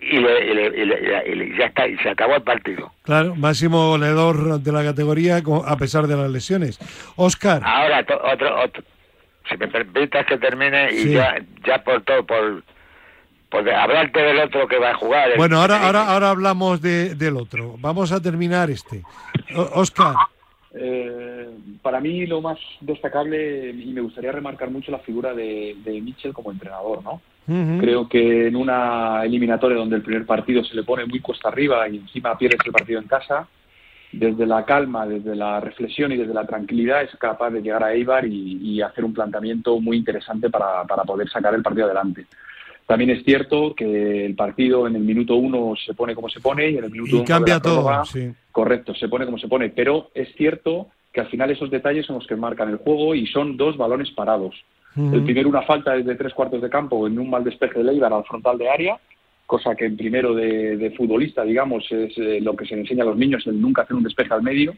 [0.00, 2.92] y, le, ya está, y se acabó el partido.
[3.02, 6.78] Claro, máximo goleador de la categoría a pesar de las lesiones.
[7.16, 7.62] Oscar.
[7.64, 8.82] Ahora, otro, otro,
[9.48, 12.62] si me permitas que termine y ya, ya por todo, por,
[13.50, 15.36] por hablarte del otro que va a jugar.
[15.36, 17.76] Bueno, ahora, ahora, ahora hablamos de, del otro.
[17.78, 19.02] Vamos a terminar este.
[19.54, 20.14] Oscar.
[20.74, 21.48] Eh,
[21.82, 26.34] para mí lo más destacable y me gustaría remarcar mucho la figura de, de Mitchell
[26.34, 27.22] como entrenador, ¿no?
[27.80, 31.88] Creo que en una eliminatoria donde el primer partido se le pone muy cuesta arriba
[31.88, 33.48] y encima pierdes el partido en casa,
[34.12, 37.94] desde la calma, desde la reflexión y desde la tranquilidad es capaz de llegar a
[37.94, 42.26] Eibar y, hacer un planteamiento muy interesante para, para, poder sacar el partido adelante.
[42.86, 46.70] También es cierto que el partido en el minuto uno se pone como se pone
[46.70, 47.90] y en el minuto y cambia todo.
[48.52, 49.70] Correcto, se pone como se pone.
[49.70, 53.26] Pero es cierto que al final esos detalles son los que marcan el juego y
[53.26, 54.54] son dos balones parados.
[54.96, 58.12] El primero una falta desde tres cuartos de campo en un mal despeje de Eibar
[58.12, 58.98] al frontal de área
[59.48, 63.16] cosa que en primero de, futbolista, digamos, es eh, lo que se enseña a los
[63.16, 64.74] niños, el nunca hacer un despeje al medio,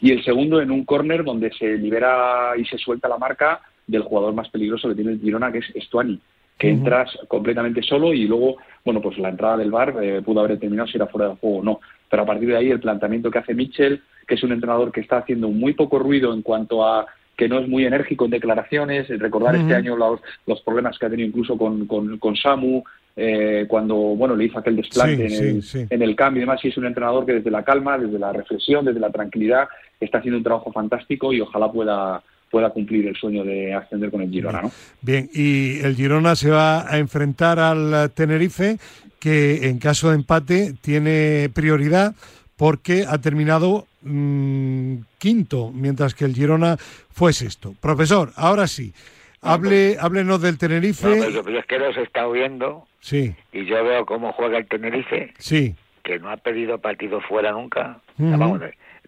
[0.00, 4.02] y el segundo en un córner donde se libera y se suelta la marca del
[4.02, 6.18] jugador más peligroso que tiene el Girona, que es Estuani,
[6.58, 10.58] que entras completamente solo y luego, bueno, pues la entrada del bar eh, pudo haber
[10.58, 11.80] terminado si era fuera del juego o no.
[12.10, 15.00] Pero a partir de ahí el planteamiento que hace Mitchell, que es un entrenador que
[15.00, 19.08] está haciendo muy poco ruido en cuanto a que no es muy enérgico en declaraciones,
[19.18, 22.82] recordar este año los, los, problemas que ha tenido incluso con, con, con Samu,
[23.14, 26.86] eh, cuando bueno le hizo aquel desplante en, el, cambio y demás, y es un
[26.86, 29.68] entrenador que desde la calma, desde la reflexión, desde la tranquilidad,
[30.00, 34.20] está haciendo un trabajo fantástico y ojalá pueda pueda cumplir el sueño de ascender con
[34.20, 34.60] el Girona.
[34.60, 34.70] ¿no?
[35.00, 38.76] Bien, y el Girona se va a enfrentar al Tenerife,
[39.18, 42.14] que en caso de empate tiene prioridad
[42.56, 47.74] porque ha terminado mm, quinto, mientras que el Girona fue sexto.
[47.80, 48.92] Profesor, ahora sí,
[49.40, 51.08] hable, háblenos del Tenerife.
[51.08, 53.34] No, pero es que los he estado viendo Sí.
[53.52, 55.34] Y yo veo cómo juega el Tenerife.
[55.38, 55.74] Sí.
[56.04, 57.98] Que no ha perdido partido fuera nunca.
[58.16, 58.60] Vamos,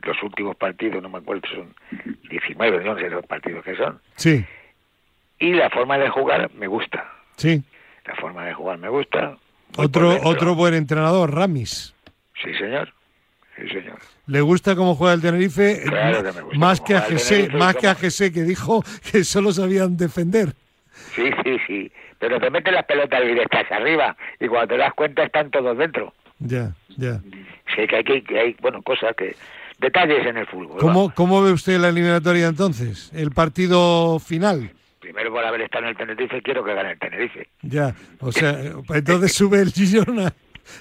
[0.02, 1.74] los últimos partidos, no me acuerdo, son
[2.28, 4.00] 19, no sé los partidos que son.
[4.16, 4.44] Sí.
[5.38, 7.08] Y la forma de jugar me gusta.
[7.36, 7.62] Sí.
[8.04, 9.36] La forma de jugar me gusta.
[9.76, 11.94] Otro, otro buen entrenador, Ramis.
[12.42, 12.92] Sí, señor.
[13.56, 13.98] Sí, señor.
[14.26, 15.82] ¿Le gusta cómo juega el Tenerife?
[15.86, 19.24] Claro que me gusta más que a Gese, más que a Gese que dijo que
[19.24, 20.54] solo sabían defender.
[21.14, 21.92] Sí, sí, sí
[22.24, 26.14] pero te meten las pelotas directas arriba y cuando te das cuenta están todos dentro.
[26.38, 27.20] Ya, ya.
[27.76, 29.36] Sí, que hay, que, hay bueno, cosas que...
[29.78, 30.78] Detalles en el fútbol.
[30.78, 33.10] ¿Cómo, ¿Cómo ve usted la eliminatoria entonces?
[33.12, 34.70] ¿El partido final?
[35.00, 37.48] Primero por haber estado en el Tenerife quiero que gane el Tenerife.
[37.60, 38.56] Ya, o sea,
[38.94, 40.32] entonces sube el Girona.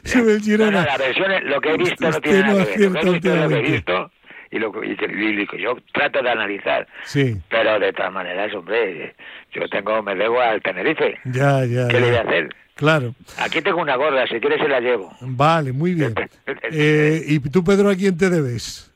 [0.04, 0.86] Sube el Girona.
[0.86, 2.92] la versión, lo que he visto no tiene nada que ver.
[2.92, 4.12] Lo que he visto,
[4.54, 6.88] y lo que yo trato de analizar.
[7.04, 7.36] Sí.
[7.50, 9.16] Pero de todas maneras, hombre,
[9.52, 11.20] yo tengo, me debo al Tenerife.
[11.26, 11.88] Ya, ya.
[11.88, 12.50] ¿Qué le voy a hacer?
[12.76, 13.14] Claro.
[13.38, 15.12] Aquí tengo una gorda, si quieres se la llevo.
[15.22, 16.14] Vale, muy bien.
[16.72, 18.92] eh, ¿Y tú, Pedro, a quién te debes?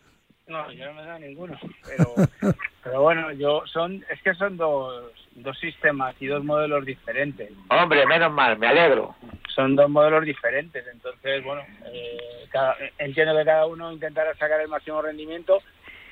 [0.47, 1.58] No, yo no me da ninguno.
[1.86, 2.13] Pero,
[2.84, 7.52] pero bueno, yo son, es que son dos, dos sistemas y dos modelos diferentes.
[7.69, 9.15] Hombre, menos mal, me alegro.
[9.54, 15.02] Son dos modelos diferentes, entonces, bueno, eh, entiendo que cada uno intentará sacar el máximo
[15.02, 15.60] rendimiento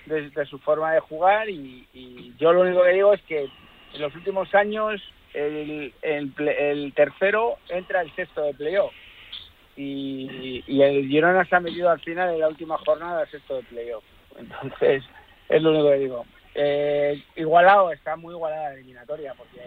[0.06, 3.50] de, su forma de jugar y, yo lo único que digo es que
[3.94, 5.02] en los últimos años
[5.34, 8.94] el, el, tercero entra el sexto de playoff
[9.76, 13.56] y, y, el Girona se ha metido al final en la última jornada del sexto
[13.56, 14.04] de playoff.
[14.38, 15.04] Entonces,
[15.50, 16.26] es lo único que digo.
[16.56, 19.62] Eh, igualado, está muy igualada la eliminatoria, porque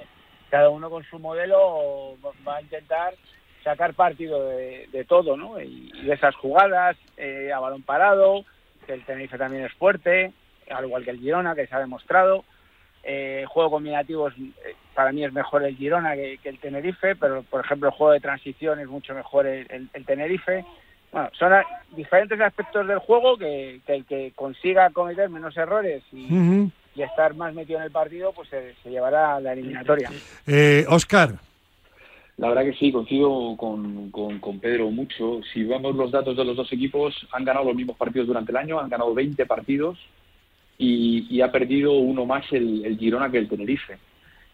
[0.51, 3.14] cada uno con su modelo va a intentar
[3.62, 5.61] sacar partido de, todo, ¿no?
[5.61, 8.44] Y, de esas jugadas eh, a balón parado,
[8.87, 10.33] que el Tenerife también es fuerte,
[10.70, 12.44] al igual que el Girona, que se ha demostrado.
[13.05, 14.53] Eh, juego combinativo eh,
[14.94, 18.20] para mí es mejor el Girona que, el Tenerife, pero por ejemplo el juego de
[18.20, 20.64] transición es mucho mejor el, Tenerife.
[21.12, 21.53] Bueno, son
[21.92, 26.70] diferentes aspectos del juego que, el que consiga cometer menos errores y,
[27.06, 30.11] estar más metido en el partido, pues se, llevará a la eliminatoria.
[30.46, 31.34] Eh, Oscar.
[32.38, 35.40] La verdad que sí, coincido con, con, Pedro mucho.
[35.52, 38.56] Si vemos los datos de los dos equipos, han ganado los mismos partidos durante el
[38.56, 39.98] año, han ganado 20 partidos
[40.78, 43.98] y, ha perdido uno más el, Girona que el Tenerife.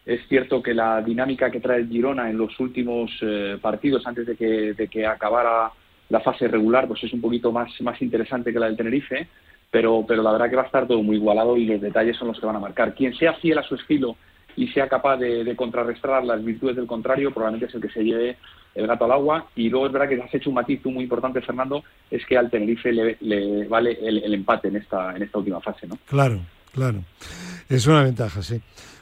[0.03, 4.25] Es cierto que la dinámica que trae el Girona en los últimos eh, partidos, antes
[4.25, 5.71] de que, de que acabara
[6.09, 9.27] la fase regular, pues es un poquito más, más interesante que la del Tenerife,
[9.75, 12.29] pero, pero la verdad que va a estar todo muy igualado y los detalles son
[12.29, 12.95] los que van a marcar.
[12.95, 14.15] Quien sea fiel a su estilo
[14.55, 18.37] y sea capaz de, contrarrestar las virtudes del contrario, probablemente es el que se lleve
[18.73, 19.47] el gato al agua.
[19.53, 22.49] Y luego es verdad que has hecho un matiz muy importante, Fernando, es que al
[22.49, 25.87] Tenerife le, vale el, empate en esta, en esta última fase.
[25.87, 25.97] ¿no?
[26.07, 26.39] Claro,
[26.73, 26.99] claro.
[27.67, 28.61] Es una ventaja, sí.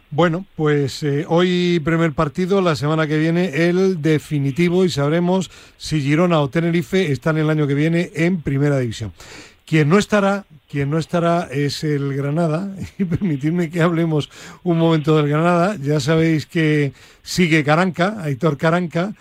[0.09, 6.01] Bueno, pues eh, hoy primer partido, la semana que viene el definitivo y sabremos si
[6.01, 9.11] Girona o Tenerife están el año que viene en primera división.
[9.65, 12.75] Quien no estará, quien no estará es el Granada.
[12.97, 14.29] Y permitidme que hablemos
[14.63, 15.77] un momento del Granada.
[15.81, 19.13] Ya sabéis que sigue Caranca, Aitor Caranca.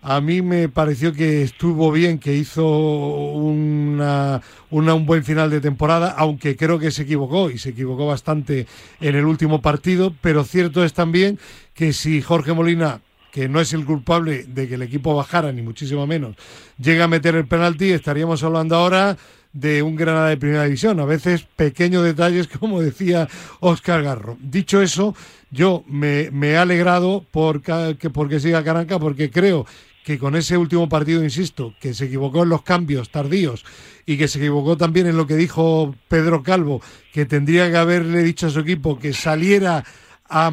[0.00, 6.14] A mí me pareció que estuvo bien, que hizo una, un buen final de temporada,
[6.16, 8.66] aunque creo que se equivocó y se equivocó bastante
[9.00, 10.14] en el último partido.
[10.20, 11.38] Pero cierto es también
[11.74, 13.00] que si Jorge Molina
[13.32, 16.34] que no es el culpable de que el equipo bajara, ni muchísimo menos,
[16.78, 19.16] llega a meter el penalti, estaríamos hablando ahora
[19.60, 21.00] de un Granada de primera división.
[21.00, 23.28] A veces pequeños detalles, como decía
[23.60, 24.36] Oscar Garro.
[24.40, 25.14] Dicho eso,
[25.50, 29.66] yo me, he alegrado por que, porque siga Caranca, porque creo
[30.04, 33.64] que con ese último partido, insisto, que se equivocó en los cambios tardíos
[34.06, 36.80] y que se equivocó también en lo que dijo Pedro Calvo,
[37.12, 39.84] que tendría que haberle dicho a su equipo que saliera
[40.30, 40.50] a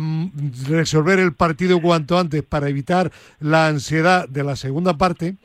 [0.68, 5.36] resolver el partido cuanto antes para evitar la ansiedad de la segunda parte.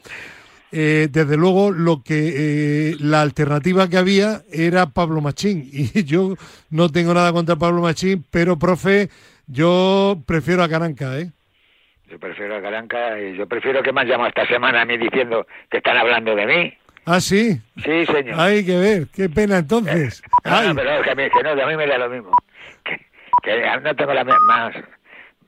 [0.73, 6.35] Eh, desde luego lo que eh, la alternativa que había era Pablo Machín y yo
[6.71, 9.09] no tengo nada contra Pablo Machín, pero profe,
[9.47, 11.33] yo prefiero a Caranca, ¿eh?
[12.09, 14.97] Yo prefiero a Caranca y yo prefiero que me han llamado esta semana a mí
[14.97, 16.75] diciendo que están hablando de mí.
[17.05, 17.61] Ah, sí.
[17.85, 18.39] Sí, señor.
[18.39, 20.23] Hay que ver, qué pena entonces.
[20.45, 22.31] no, pero que a, mí, que no, a mí me da lo mismo.
[22.85, 22.97] Que,
[23.43, 24.75] que no tengo la más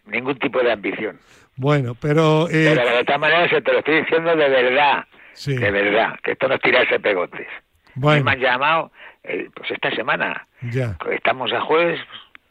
[0.07, 1.19] ningún tipo de ambición.
[1.57, 2.49] Bueno, pero...
[2.49, 2.75] Eh...
[2.75, 5.05] Pero de todas maneras te lo estoy diciendo de verdad.
[5.35, 5.57] Sí.
[5.57, 7.47] De verdad, que esto no es tirarse pegotes.
[7.95, 8.25] Bueno.
[8.25, 8.93] Me han llamado,
[9.25, 10.47] eh, pues esta semana.
[10.71, 10.97] Ya.
[11.11, 12.01] Estamos a jueves,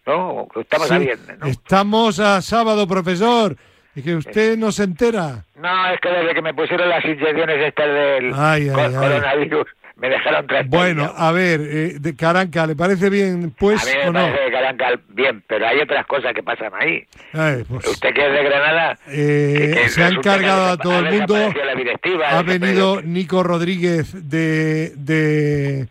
[0.06, 0.48] ¿no?
[0.56, 1.46] Estamos a viernes, ¿no?
[1.48, 3.56] Estamos a sábado, profesor.
[3.94, 5.44] Y que usted no se entera.
[5.56, 9.68] No, es que desde que me pusieron las inyecciones estas del coronavirus,
[10.02, 14.12] me dejaron Bueno, a ver, eh, de Caranca, ¿le parece bien, pues, a mí me
[14.12, 17.06] parece de Caranca bien, pero hay otras cosas que pasan ahí.
[17.32, 18.98] Pues, usted que es de Granada...
[19.08, 21.36] Eh, se ha encargado a todo el mundo.
[22.28, 25.88] ha venido Nico Rodríguez de, de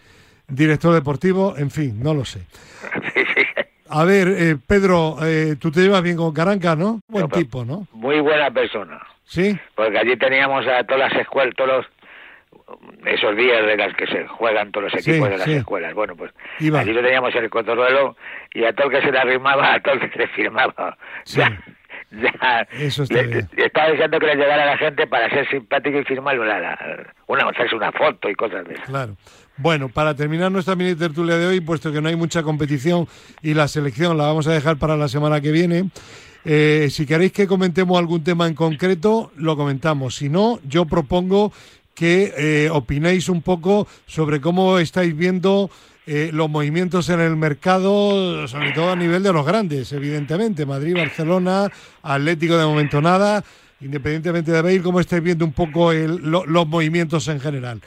[0.48, 2.40] director deportivo, en fin, no lo sé.
[3.14, 3.46] sí, sí.
[3.88, 7.00] A ver, eh, Pedro, eh, tú te llevas bien con Caranca, ¿no?
[7.06, 7.86] Buen tipo, ¿no?
[7.92, 9.00] Muy buena persona.
[9.24, 9.56] Sí.
[9.76, 11.86] Porque allí teníamos a todas las escuelas, todos
[13.04, 15.94] esos días de las que se juegan todos los equipos de las escuelas.
[15.94, 18.16] Bueno, pues allí lo teníamos en el cotorruelo
[18.54, 20.96] y a todo el que se le arrimaba, a todo el que se le firmaba.
[21.24, 21.40] Sí.
[22.10, 23.48] Ya, Eso está bien.
[23.56, 26.76] estaba diciendo que le llegara a la gente para ser simpático y firmar una,
[27.28, 28.82] una, hacerse una foto y cosas de eso.
[28.86, 29.16] Claro.
[29.56, 33.06] Bueno, para terminar nuestra mini tertulia de hoy, puesto que no hay mucha competición
[33.42, 35.90] y la selección la vamos a dejar para la semana que viene,
[36.44, 40.16] eh, si queréis que comentemos algún tema en concreto, lo comentamos.
[40.16, 41.52] Si no, yo propongo
[41.94, 45.70] que eh, opinéis un poco sobre cómo estáis viendo
[46.06, 50.66] eh, los movimientos en el mercado, sobre todo a nivel de los grandes, evidentemente.
[50.66, 51.68] Madrid, Barcelona,
[52.02, 53.44] Atlético de momento nada
[53.80, 57.80] independientemente de ver cómo estáis viendo un poco los movimientos en general.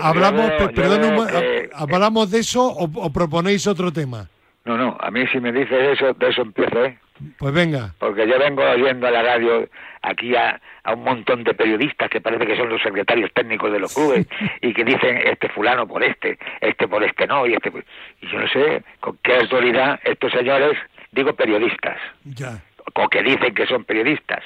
[0.00, 1.28] hablamos, perdón,
[1.74, 4.28] ¿hablamos de eso o, proponéis otro tema?
[4.64, 6.98] No, no, a mí si me dices eso, de eso empiezo, ¿eh?
[7.38, 7.94] Pues venga.
[7.98, 9.68] Porque yo vengo oyendo a la radio
[10.02, 10.60] aquí a,
[10.92, 14.26] un montón de periodistas que parece que son los secretarios técnicos de los clubes
[14.60, 17.72] y que dicen este fulano por este, este por este no, y este...
[18.20, 20.78] Y yo no sé con qué autoridad estos señores,
[21.12, 22.62] digo periodistas, ya.
[22.94, 24.42] o que dicen que son periodistas,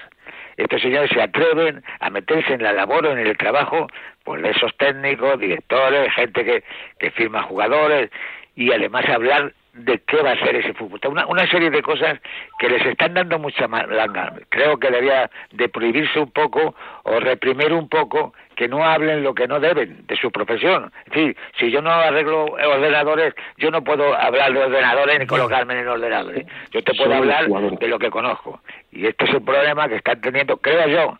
[0.56, 3.86] estos señores se atreven a meterse en la labor o en el trabajo
[4.24, 6.64] pues de esos técnicos, directores, gente que,
[6.98, 8.10] que firma jugadores
[8.54, 11.00] y además hablar de qué va a ser ese fútbol.
[11.08, 12.18] Una, una serie de cosas
[12.58, 14.34] que les están dando mucha malanga.
[14.48, 19.34] Creo que debería de prohibirse un poco o reprimir un poco que no hablen lo
[19.34, 20.92] que no deben de su profesión.
[21.06, 25.80] Es decir, si yo no arreglo ordenadores, yo no puedo hablar de ordenadores ni colocarme
[25.80, 26.46] en ordenadores.
[26.70, 28.60] Yo te puedo hablar de lo que conozco.
[28.92, 31.18] Y este es un problema que están teniendo, creo yo,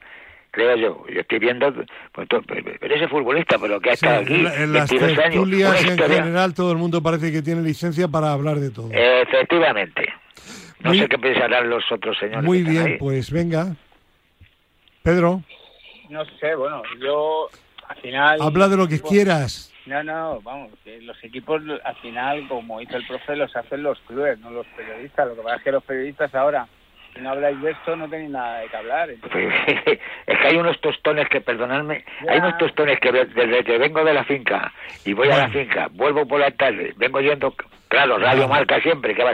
[0.50, 1.04] creo yo.
[1.12, 1.72] Yo estoy viendo,
[2.12, 2.28] pues,
[2.80, 4.34] pero ese futbolista, pero que ha estado aquí.
[4.34, 8.70] En, las tertulias en general todo el mundo parece que tiene licencia para hablar de
[8.70, 8.88] todo.
[8.92, 10.06] Efectivamente.
[10.80, 12.44] No sé qué pensarán los otros señores.
[12.44, 13.76] Muy bien, pues venga.
[15.02, 15.42] Pedro.
[16.08, 17.48] No sé, bueno, yo
[17.86, 18.40] al final...
[18.40, 19.72] Habla de lo que quieras.
[19.86, 23.98] No, no, vamos, que los equipos al final, como hizo el profe, los hacen los
[24.00, 25.28] clubes, no los periodistas.
[25.28, 26.68] Lo que pasa es que los periodistas ahora
[27.14, 29.10] si no habláis de esto, no tenéis nada de qué hablar.
[30.26, 34.14] es que hay unos tostones que, perdonadme, hay unos tostones que desde que vengo de
[34.14, 34.72] la finca
[35.04, 37.54] y voy a la finca, vuelvo por la tarde, vengo yendo,
[37.88, 39.24] claro, Radio Marca siempre, ¿qué,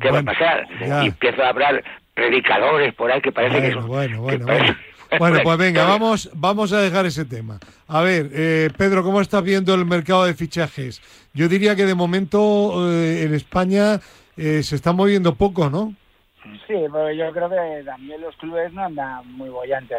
[0.00, 0.66] ¿qué va a pasar?
[0.80, 1.82] Y empiezo a hablar
[2.14, 3.88] predicadores por ahí que parece que son...
[3.88, 4.76] Bueno, bueno, bueno.
[5.18, 7.58] Bueno, pues venga, vamos, vamos a dejar ese tema.
[7.88, 11.00] A ver, eh, Pedro, ¿cómo estás viendo el mercado de fichajes?
[11.34, 14.00] Yo diría que de momento eh, en España
[14.36, 15.94] eh, se está moviendo poco, ¿no?
[16.66, 19.98] Sí, pero yo creo que también los clubes no andan muy bollantes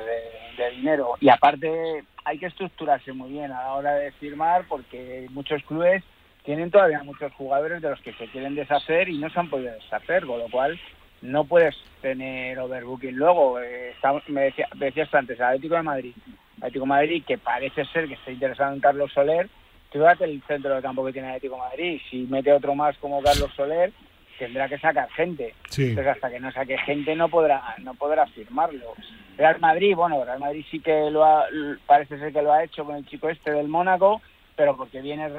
[0.58, 1.16] de, dinero.
[1.20, 6.04] Y aparte hay que estructurarse muy bien a la hora de firmar porque muchos clubes
[6.44, 9.74] tienen todavía muchos jugadores de los que se quieren deshacer y no se han podido
[9.74, 10.80] deshacer, con lo cual
[11.22, 13.16] no puedes tener overbooking.
[13.16, 13.96] Luego, eh,
[14.28, 16.14] me decía, decías antes, Atlético de Madrid.
[16.58, 19.50] Atlético de Madrid, que parece ser que está interesado en Carlos Soler.
[19.92, 22.02] Fíjate el centro de campo que tiene Atlético de Madrid.
[22.10, 23.92] Si mete otro más como Carlos Soler,
[24.38, 25.54] tendrá que sacar gente.
[25.78, 28.94] Entonces hasta que no saque gente no podrá no podrá firmarlo.
[29.38, 31.46] Real Madrid, bueno, Real Madrid sí que lo ha,
[31.86, 34.22] parece ser que lo ha hecho con el chico este del Mónaco
[34.56, 35.30] pero porque viene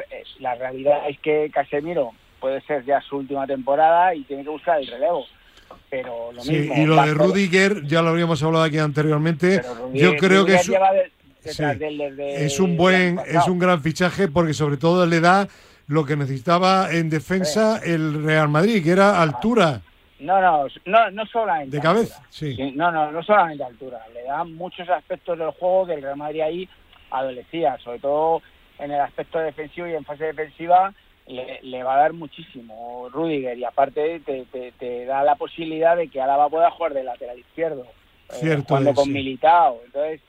[0.40, 4.78] la realidad es que Casemiro puede ser ya su última temporada y tiene que buscar
[4.78, 5.24] el relevo.
[5.90, 10.44] Pero lo mismo, y lo de Rudiger, ya lo habíamos hablado aquí anteriormente, yo creo
[10.44, 10.58] que
[12.18, 15.48] es un buen, es un gran fichaje porque sobre todo le da
[15.88, 19.82] lo que necesitaba en defensa el Real Madrid, que era altura.
[20.18, 21.76] No, no, no, no solamente.
[21.76, 22.56] De cabeza, sí.
[22.74, 24.00] No, no, no solamente altura.
[24.14, 26.68] Le dan muchos aspectos del juego que el Real Madrid ahí
[27.10, 28.42] adolecía, sobre todo
[28.78, 30.92] en el aspecto defensivo y en fase defensiva
[31.26, 34.46] le, va a dar muchísimo Rudiger y aparte te,
[34.78, 37.82] te, da la posibilidad de que Álava pueda jugar de lateral izquierdo.
[38.28, 39.80] Eh, Cierto cuando con Militao.
[39.84, 40.20] Entonces,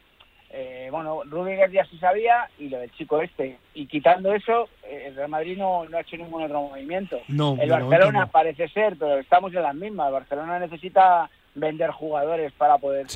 [0.49, 3.57] eh, bueno, Rudiger ya se sabía y lo del chico este.
[3.73, 7.19] Y quitando eso, eh, el Real Madrid no, ha hecho ningún otro movimiento.
[7.27, 10.07] No, el Barcelona parece ser, pero estamos en las mismas.
[10.07, 13.07] El Barcelona necesita vender jugadores para poder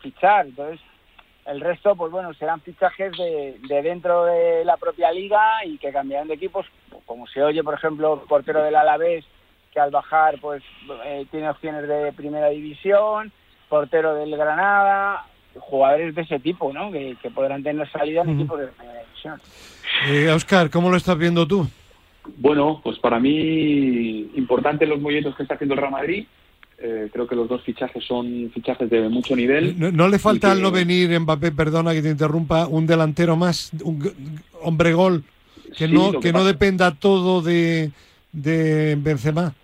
[0.00, 0.46] fichar.
[0.46, 0.80] Entonces,
[1.46, 6.28] el resto, pues bueno, serán fichajes de, dentro de la propia liga y que cambiarán
[6.28, 6.66] de equipos,
[7.06, 9.24] como se oye, por ejemplo, el portero del Alavés,
[9.72, 10.62] que al bajar pues
[11.04, 13.32] eh, tiene opciones de primera división,
[13.68, 15.24] portero del Granada,
[15.60, 16.90] jugadores de ese tipo, ¿no?
[16.90, 19.40] Que, podrán tener salida en equipos de primera división.
[20.08, 21.66] Eh, Oscar, ¿cómo lo estás viendo tú?
[22.36, 26.26] Bueno, pues para mí importante los movimientos que está haciendo el Real Madrid
[26.80, 29.74] eh, creo que los dos fichajes son fichajes de mucho nivel.
[29.96, 34.12] ¿No, le falta al no venir Mbappé, perdona que te interrumpa, un delantero más, un
[34.62, 35.24] hombre gol,
[35.76, 37.90] que no que, no dependa todo de,
[38.30, 39.54] de Benzema?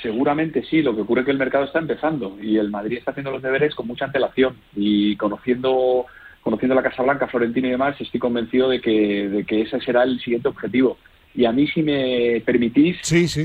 [0.00, 3.10] Seguramente sí, lo que ocurre es que el mercado está empezando y el Madrid está
[3.10, 6.06] haciendo los deberes con mucha antelación y conociendo
[6.42, 10.02] conociendo la Casa Blanca, Florentino y demás, estoy convencido de que, de que ese será
[10.02, 10.98] el siguiente objetivo.
[11.34, 12.98] Y a mí, si me permitís,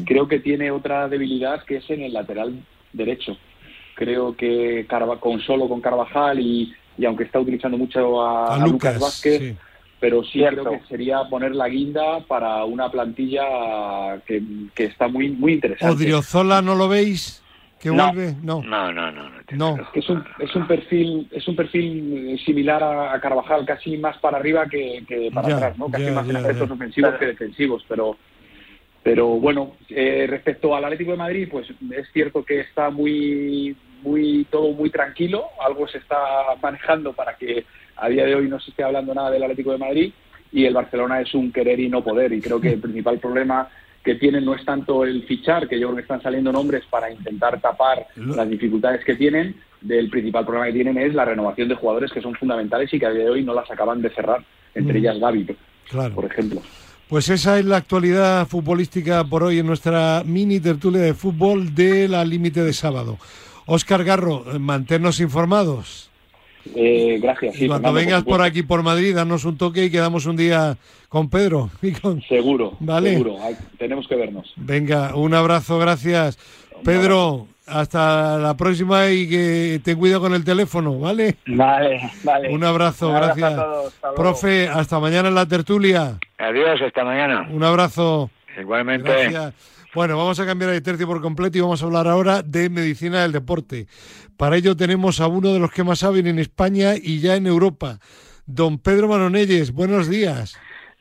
[0.06, 2.60] creo que tiene otra debilidad que es en el lateral
[2.92, 3.38] derecho.
[3.96, 4.86] Creo que
[5.20, 6.74] con solo con Carvajal y,
[7.06, 9.56] aunque está utilizando mucho a, Lucas, Vázquez,
[10.00, 14.42] pero sí creo que sería poner la guinda para una plantilla que,
[14.78, 16.04] está muy muy interesante.
[16.04, 17.44] ¿Odriozola no lo veis?
[17.80, 18.64] que vuelve no.
[18.64, 23.66] No no no, no, Es, un, es un perfil es un perfil similar a, Carvajal
[23.66, 27.86] casi más para arriba que, para atrás no casi más en aspectos ofensivos que defensivos
[27.88, 28.18] pero
[29.08, 34.46] pero bueno, eh, respecto al Atlético de Madrid, pues es cierto que está muy, muy,
[34.52, 35.46] todo muy tranquilo.
[35.66, 36.18] Algo se está
[36.62, 37.64] manejando para que
[37.98, 40.14] a día de hoy no se esté hablando nada del Atlético de Madrid
[40.52, 42.32] y el Barcelona es un querer y no poder.
[42.34, 43.68] Y creo que el principal problema
[44.04, 47.12] que tienen no es tanto el fichar, que yo creo que están saliendo nombres para
[47.12, 49.56] intentar tapar las dificultades que tienen.
[49.88, 53.06] El principal problema que tienen es la renovación de jugadores que son fundamentales y que
[53.06, 54.44] a día de hoy no las acaban de cerrar,
[54.74, 54.98] entre mm.
[54.98, 55.58] ellas Gaby,
[56.16, 56.62] por ejemplo.
[57.10, 62.08] Pues esa es la actualidad futbolística por hoy en nuestra mini tertulia de fútbol de
[62.08, 63.18] la límite de sábado.
[63.66, 66.10] Óscar Garro, manténnos informados.
[66.76, 67.60] Eh, gracias.
[67.62, 70.78] y cuando vengas por, aquí por Madrid, danos un toque y quedamos un día
[71.10, 71.70] con Pedro.
[72.28, 73.12] Seguro, ¿Vale?
[73.12, 73.38] seguro.
[73.78, 74.54] tenemos que vernos.
[74.56, 76.38] Venga, un abrazo, gracias.
[76.84, 81.36] Pedro, hasta la próxima y que te cuida con el teléfono, ¿vale?
[81.48, 82.54] Vale, vale.
[82.54, 83.60] Un abrazo, gracias.
[84.16, 86.18] Profe, hasta mañana en la tertulia.
[86.38, 87.48] Adiós, hasta mañana.
[87.52, 88.30] Un abrazo.
[88.60, 89.10] Igualmente.
[89.10, 89.54] Gracias.
[89.94, 93.24] Bueno, vamos a cambiar de tercio por completo y vamos a hablar ahora de medicina
[93.24, 93.88] del deporte.
[94.38, 97.48] Para ello tenemos a uno de los que más saben en España y ya en
[97.48, 98.00] Europa,
[98.46, 99.72] don Pedro Maronelles.
[99.72, 100.58] Buenos días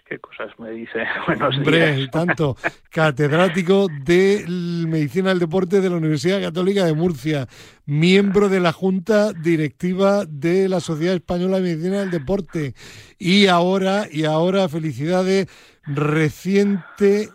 [0.08, 1.04] qué cosas me dice.
[1.26, 2.56] Buenos Hombre, y tanto.
[2.90, 7.46] Catedrático de Medicina del Deporte de la Universidad Católica de Murcia,
[7.84, 12.74] miembro de la Junta Directiva de la Sociedad Española de Medicina del Deporte.
[13.18, 15.48] Y ahora, y ahora, felicidades,
[15.84, 17.30] reciente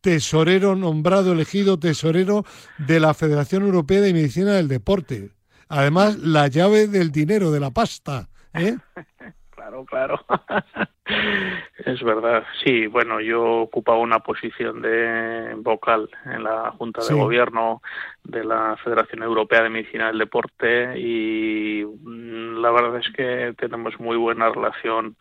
[0.00, 2.44] tesorero nombrado, elegido tesorero
[2.78, 5.30] de la Federación Europea de Medicina del Deporte.
[5.70, 8.28] Además, la llave del dinero, de la pasta.
[8.54, 8.76] ¿eh?
[9.50, 10.20] claro, claro.
[11.84, 12.42] es verdad.
[12.64, 17.82] Sí, bueno, yo ocupaba una posición de vocal en la Junta de Gobierno
[18.24, 23.98] de la Federación Europea de Medicina del Deporte y mm, la verdad es que tenemos
[24.00, 25.16] muy buena relación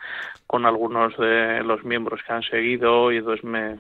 [0.47, 3.77] con algunos de los miembros que han seguido y entonces me,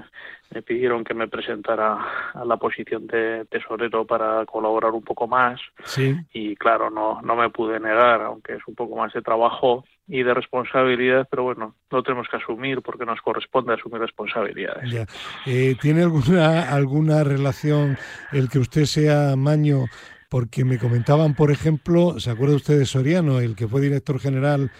[0.53, 1.97] me pidieron que me presentara
[2.33, 5.59] a la posición de tesorero para colaborar un poco más.
[5.83, 6.15] Sí.
[6.33, 10.23] y claro no no me pude negar aunque es un poco más de trabajo y
[10.23, 15.07] de responsabilidad pero bueno lo tenemos que asumir porque nos corresponde asumir responsabilidades.
[15.45, 17.97] Eh, tiene alguna alguna relación
[18.31, 19.85] el que usted sea maño
[20.29, 24.71] porque me comentaban por ejemplo se acuerda usted de Soriano el que fue director general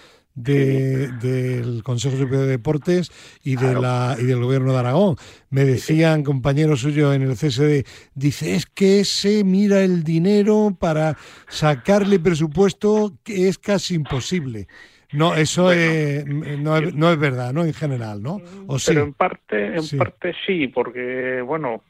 [0.44, 3.12] del Consejo Superior de Deportes
[3.44, 5.16] y, de la, y del Gobierno de Aragón.
[5.50, 11.18] Me decían compañeros suyos en el CSD, dice, es que se mira el dinero para
[11.48, 14.68] sacarle presupuesto que es casi imposible.
[15.12, 17.66] No, eso es, no, es, no, es, verdad, ¿no?
[17.66, 18.42] En general, ¿no?
[18.68, 21.82] ¿O Pero en parte, en parte sí, porque, bueno,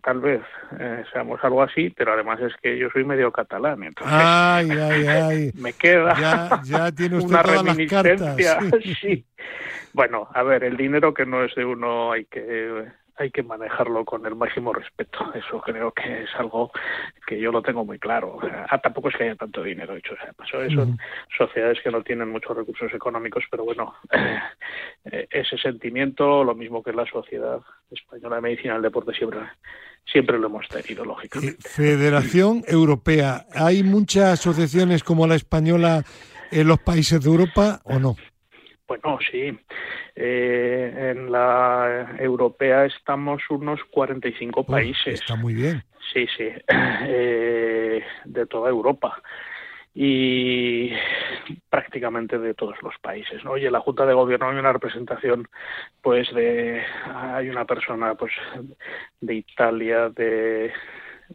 [0.00, 0.40] tal vez
[0.78, 5.06] eh, seamos algo así, pero además es que yo soy medio catalán, entonces ay, ay,
[5.06, 5.52] ay.
[5.56, 8.54] me queda ya, ya tiene usted una todas reminiscencia.
[8.54, 8.80] Las cartas.
[9.00, 9.24] sí.
[9.92, 12.86] Bueno, a ver, el dinero que no es de uno hay que
[13.22, 15.18] hay que manejarlo con el máximo respeto.
[15.34, 16.70] Eso creo que es algo
[17.26, 18.38] que yo lo tengo muy claro.
[18.68, 20.98] Ah, tampoco es que haya tanto dinero, hecho sea, pasó Son
[21.36, 23.94] sociedades que no tienen muchos recursos económicos, pero bueno,
[25.04, 27.60] eh, ese sentimiento, lo mismo que la Sociedad
[27.90, 29.40] Española de Medicina del Deporte, siempre,
[30.04, 31.68] siempre lo hemos tenido, lógicamente.
[31.68, 33.46] Federación Europea.
[33.54, 36.02] ¿Hay muchas asociaciones como la española
[36.50, 38.16] en los países de Europa o no?
[38.86, 39.58] Bueno, sí.
[40.14, 45.20] Eh, en la europea estamos unos 45 países.
[45.20, 45.82] Está muy bien.
[46.12, 46.48] Sí, sí.
[47.04, 49.22] Eh, de toda Europa
[49.94, 50.90] y
[51.68, 53.44] prácticamente de todos los países.
[53.44, 53.52] ¿no?
[53.52, 55.48] Oye, en la Junta de Gobierno hay una representación,
[56.00, 56.82] pues de
[57.14, 58.32] hay una persona, pues
[59.20, 60.72] de Italia, de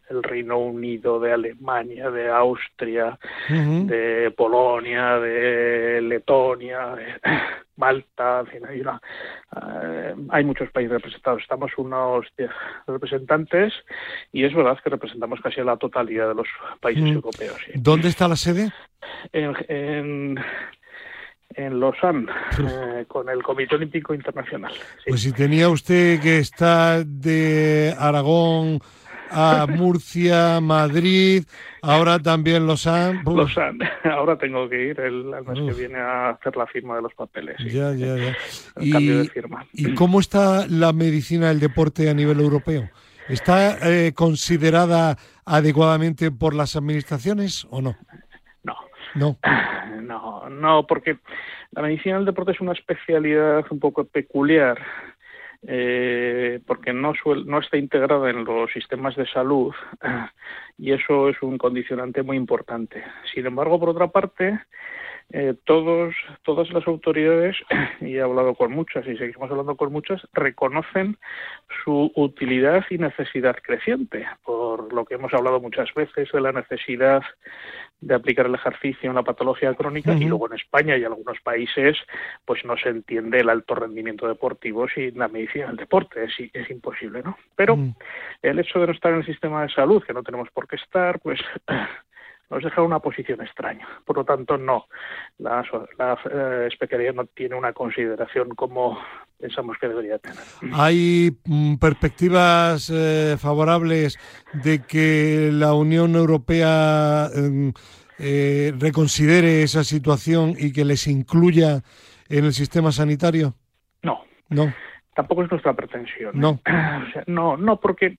[0.10, 3.18] el Reino Unido, de Alemania, de Austria,
[3.50, 7.06] de Polonia, de Letonia, de
[7.78, 9.02] Malta, en fin, hay, una,
[9.56, 11.41] eh, hay muchos países representados.
[11.41, 12.26] Estamos unos
[12.88, 13.74] representantes
[14.32, 16.48] y es verdad que representamos casi la totalidad de los
[16.82, 17.58] países europeos.
[17.76, 18.72] ¿Dónde está la sede?
[19.32, 20.39] En, en,
[21.58, 22.28] en Lausanne,
[22.60, 24.74] eh, con el Comité Olímpico Internacional.
[25.06, 28.80] Pues si tenía usted que estar de Aragón
[29.32, 31.43] a Murcia, Madrid,
[31.82, 33.21] ahora también Lausanne.
[33.25, 37.13] Lausanne, ahora tengo que ir el, mes que viene a hacer la firma de los
[37.13, 37.57] papeles.
[37.59, 38.36] Ya, ya, ya.
[38.75, 39.65] El cambio de firma.
[39.73, 42.89] ¿Y cómo está la medicina del deporte a nivel europeo?
[43.30, 47.95] ¿Está eh, considerada adecuadamente por las administraciones o no?
[48.63, 48.75] No.
[49.15, 49.38] No.
[50.01, 51.19] No, no, porque
[51.71, 54.78] la medicina del deporte es una especialidad un poco peculiar
[55.70, 57.13] eh, porque no,
[57.45, 59.74] no está integrada en los sistemas de salud
[60.78, 63.03] y eso es un condicionante muy importante.
[63.34, 64.61] Sin embargo, por otra parte,
[65.34, 67.57] eh, todos, todas las autoridades,
[67.99, 71.18] y he hablado con muchas y seguimos hablando con muchas, reconocen
[71.84, 77.24] su utilidad y necesidad creciente, por lo que hemos hablado muchas veces de la necesidad
[78.00, 81.98] de aplicar el ejercicio en la patología crónica y luego en España y algunos países
[82.45, 86.70] pues no se entiende el alto rendimiento deportivo sin la medicina del deporte, es, es
[86.70, 87.38] imposible, ¿no?
[87.56, 87.78] Pero
[88.41, 90.76] el hecho de no estar en el sistema de salud, que no tenemos por qué
[90.76, 91.39] estar, pues
[92.50, 93.88] nos deja una posición extraña.
[94.06, 94.88] Por lo tanto, no,
[95.39, 95.66] la,
[96.32, 99.00] eh, especialidad no tiene una consideración como
[99.39, 100.38] pensamos que debería tener.
[100.73, 104.17] ¿Hay mm, perspectivas eh, favorables
[104.53, 107.73] de que la Unión Europea em,
[108.19, 111.81] eh, reconsidere esa situación y que les incluya
[112.29, 113.53] en el sistema sanitario?
[114.01, 114.23] No.
[114.49, 114.73] No.
[115.15, 116.39] Tampoco es nuestra pretensión.
[116.39, 116.59] No.
[117.27, 118.17] no, no, porque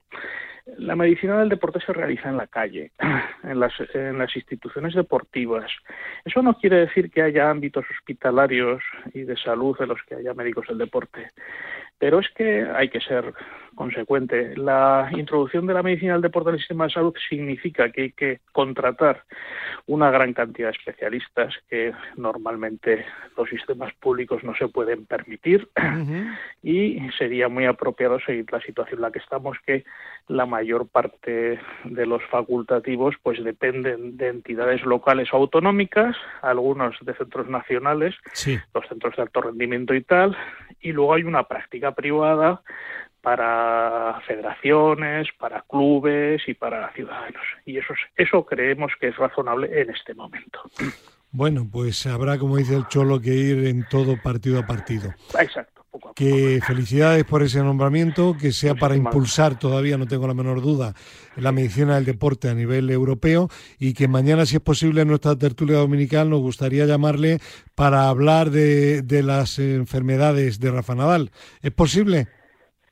[0.76, 2.92] la medicina del deporte se realiza en la calle,
[3.42, 5.70] en las, en las instituciones deportivas.
[6.24, 8.82] Eso no quiere decir que haya ámbitos hospitalarios
[9.14, 11.30] y de salud en los que haya médicos del deporte.
[11.98, 13.34] Pero es que hay que ser
[13.78, 14.56] consecuente.
[14.56, 18.12] La introducción de la medicina del deporte en el sistema de salud significa que hay
[18.12, 19.22] que contratar
[19.86, 25.68] una gran cantidad de especialistas que normalmente los sistemas públicos no se pueden permitir.
[26.62, 29.84] Y sería muy apropiado seguir la situación en la que estamos, que
[30.26, 37.14] la mayor parte de los facultativos pues dependen de entidades locales o autonómicas, algunos de
[37.14, 38.16] centros nacionales,
[38.74, 40.36] los centros de alto rendimiento y tal,
[40.80, 42.62] y luego hay una práctica privada
[43.20, 47.42] para federaciones, para clubes y para ciudadanos.
[47.66, 50.60] Y eso, eso creemos que es razonable en este momento.
[51.30, 55.12] Bueno, pues habrá, como dice el Cholo, que ir en todo partido a partido.
[55.38, 55.77] Exacto.
[56.14, 60.94] Que felicidades por ese nombramiento, que sea para impulsar, todavía no tengo la menor duda,
[61.36, 65.36] la medicina del deporte a nivel europeo y que mañana, si es posible, en nuestra
[65.36, 67.40] tertulia dominical nos gustaría llamarle
[67.74, 71.30] para hablar de, de las enfermedades de Rafa Nadal.
[71.62, 72.28] ¿Es posible?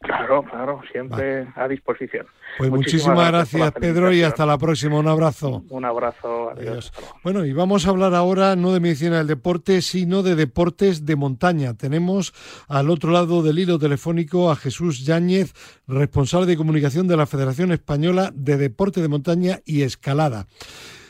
[0.01, 2.27] Claro, claro, siempre a disposición.
[2.59, 4.99] Pues muchísimas, gracias, Pedro, y hasta la próxima.
[4.99, 5.65] Un abrazo.
[5.71, 6.93] Un abrazo, adiós.
[7.25, 11.17] Bueno, y vamos a hablar ahora no de medicina del deporte, sino de deportes de
[11.17, 11.75] montaña.
[11.75, 12.35] Tenemos
[12.69, 15.55] al otro lado del hilo telefónico a Jesús Yáñez,
[15.89, 20.47] responsable de comunicación de la Federación Española de Deporte de Montaña y Escalada.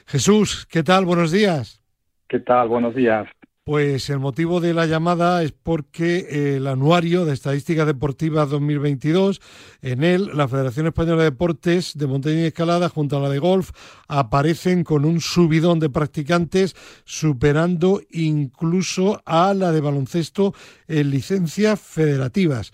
[0.07, 1.05] Jesús, ¿qué tal?
[1.05, 1.83] Buenos días.
[2.29, 2.69] ¿Qué tal?
[2.69, 3.27] Buenos días.
[3.67, 9.41] Pues el motivo de la llamada es porque el anuario de Estadísticas Deportivas 2022,
[9.83, 13.41] en él la Federación Española de Deportes de Montaña y Escalada junto a la de
[13.41, 13.73] Golf
[14.07, 20.55] aparecen con un subidón de practicantes superando incluso a la de baloncesto
[20.87, 22.71] en licencias federativas.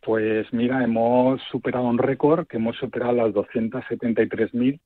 [0.01, 4.79] Pues mira, hemos superado un récord, que hemos superado las 273.000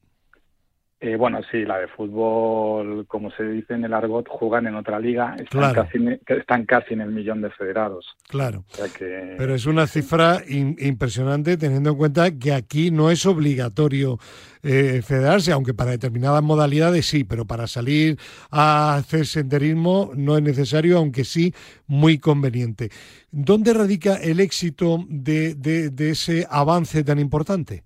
[1.00, 4.98] Eh, bueno, sí, la de fútbol, como se dice en el argot, juegan en otra
[4.98, 8.16] liga, están, casi, están casi en el millón de federados.
[8.26, 8.64] Claro.
[8.98, 14.18] Pero es una cifra impresionante teniendo en cuenta que aquí no es obligatorio
[14.64, 18.18] eh, federarse, aunque para determinadas modalidades sí, pero para salir
[18.50, 21.54] a hacer senderismo no es necesario, aunque sí
[21.86, 22.90] muy conveniente.
[23.30, 27.84] ¿Dónde radica el éxito de ese avance tan importante?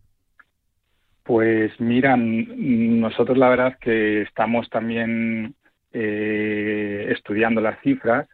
[1.23, 5.55] Pues mira, nosotros la verdad que estamos también
[5.93, 8.29] eh, estudiando las cifras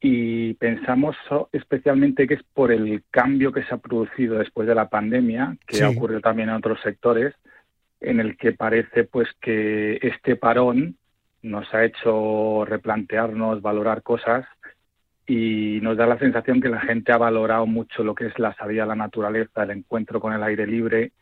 [0.00, 1.16] y pensamos
[1.52, 5.82] especialmente que es por el cambio que se ha producido después de la pandemia, que
[5.82, 7.34] ha ocurrido también en otros sectores,
[8.00, 10.96] en el que parece pues que este parón
[11.42, 14.46] nos ha hecho replantearnos, valorar cosas
[15.26, 18.54] y nos da la sensación que la gente ha valorado mucho lo que es la
[18.54, 21.12] salida a la naturaleza, el encuentro con el aire libre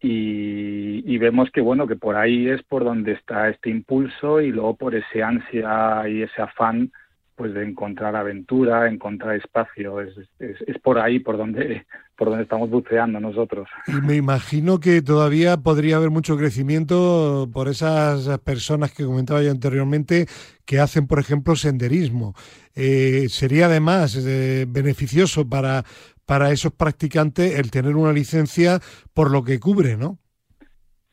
[0.00, 4.76] y, vemos que bueno que por ahí es por donde está este impulso y luego
[4.76, 6.92] por ese ansia y ese afán
[7.34, 11.86] pues de encontrar aventura, encontrar espacio, es, es, por ahí por donde
[12.16, 13.68] por donde estamos buceando nosotros.
[13.86, 19.52] Y me imagino que todavía podría haber mucho crecimiento por esas personas que comentaba yo
[19.52, 20.26] anteriormente
[20.64, 22.34] que hacen, por ejemplo, senderismo.
[22.74, 25.84] Eh, sería además eh, beneficioso para,
[26.28, 28.80] para esos practicantes el tener una licencia
[29.14, 30.18] por lo que cubre, ¿no?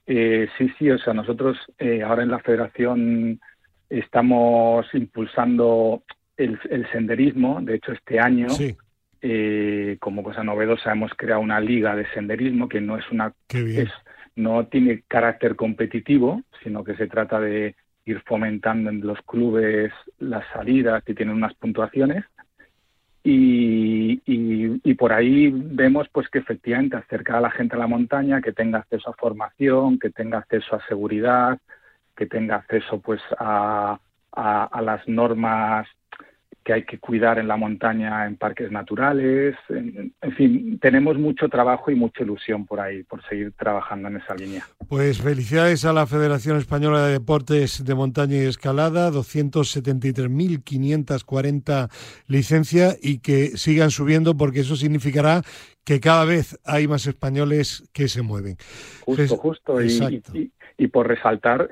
[0.05, 3.39] Eh, sí, sí, o sea, nosotros eh, ahora en la federación
[3.89, 6.03] estamos impulsando
[6.35, 6.59] el,
[6.91, 8.47] senderismo, de hecho este año,
[9.21, 13.33] eh, como cosa novedosa, hemos creado una liga de senderismo que no es una...
[13.53, 13.89] Es,
[14.35, 20.43] no tiene carácter competitivo, sino que se trata de ir fomentando en los clubes las
[20.51, 22.25] salidas que tienen unas puntuaciones
[23.27, 24.21] y,
[24.83, 28.53] y, por ahí vemos pues que efectivamente acercar a la gente a la montaña, que
[28.53, 31.57] tenga acceso a formación, que tenga acceso a seguridad,
[32.15, 33.99] que tenga acceso pues a,
[34.31, 35.87] a las normas
[36.65, 39.55] que hay que cuidar en la montaña, en parques naturales.
[39.69, 44.33] En, fin, tenemos mucho trabajo y mucha ilusión por ahí, por seguir trabajando en esa
[44.33, 44.65] línea.
[44.89, 51.91] Pues felicidades a la Federación Española de Deportes de Montaña y Escalada, 273.540
[52.25, 55.43] licencias y que sigan subiendo porque eso significará
[55.83, 58.57] que cada vez hay más españoles que se mueven.
[59.05, 59.79] Justo, justo.
[59.83, 59.89] y,
[60.33, 60.51] y
[60.91, 61.69] por resaltar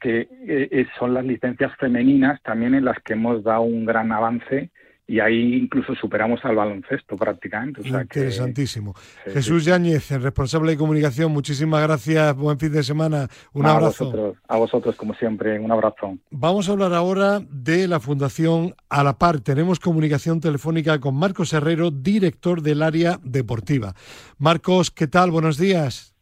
[0.00, 4.70] que eh, son las licencias femeninas también en las que hemos dado un gran avance
[5.08, 7.80] y ahí incluso superamos al baloncesto prácticamente.
[7.82, 8.94] Interesantísimo.
[9.24, 14.04] Jesús Yáñez, el responsable de comunicación, muchísimas gracias, buen fin de semana, un abrazo.
[14.04, 16.18] Vosotros, a vosotros, como siempre, un abrazo.
[16.30, 19.40] Vamos a hablar ahora de la Fundación A la Par.
[19.40, 23.94] Tenemos comunicación telefónica con Marcos Herrero, director del área deportiva.
[24.36, 25.30] Marcos, ¿qué tal?
[25.30, 26.14] Buenos días.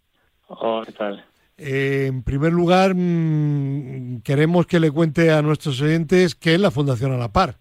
[0.47, 1.25] Hola, ¿qué tal?
[1.59, 6.71] Eh, en primer lugar, mm, queremos que le cuente a nuestros oyentes qué es la
[6.71, 7.55] Fundación A la Par.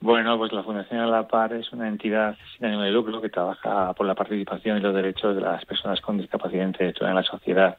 [0.00, 3.28] Bueno, pues la Fundación A la Par es una entidad sin ánimo de lucro que
[3.28, 7.22] trabaja por la participación y los derechos de las personas con discapacidad intelectual en la
[7.22, 7.78] sociedad.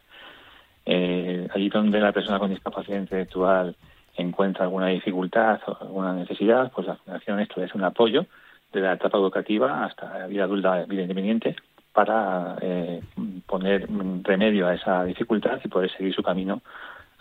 [0.85, 3.75] Eh, allí donde la persona con discapacidad intelectual
[4.15, 8.25] encuentra alguna dificultad o alguna necesidad, pues la Fundación esto es un apoyo
[8.73, 11.55] de la etapa educativa hasta la vida adulta, vida independiente,
[11.93, 13.01] para eh,
[13.45, 13.87] poner
[14.23, 16.61] remedio a esa dificultad y poder seguir su camino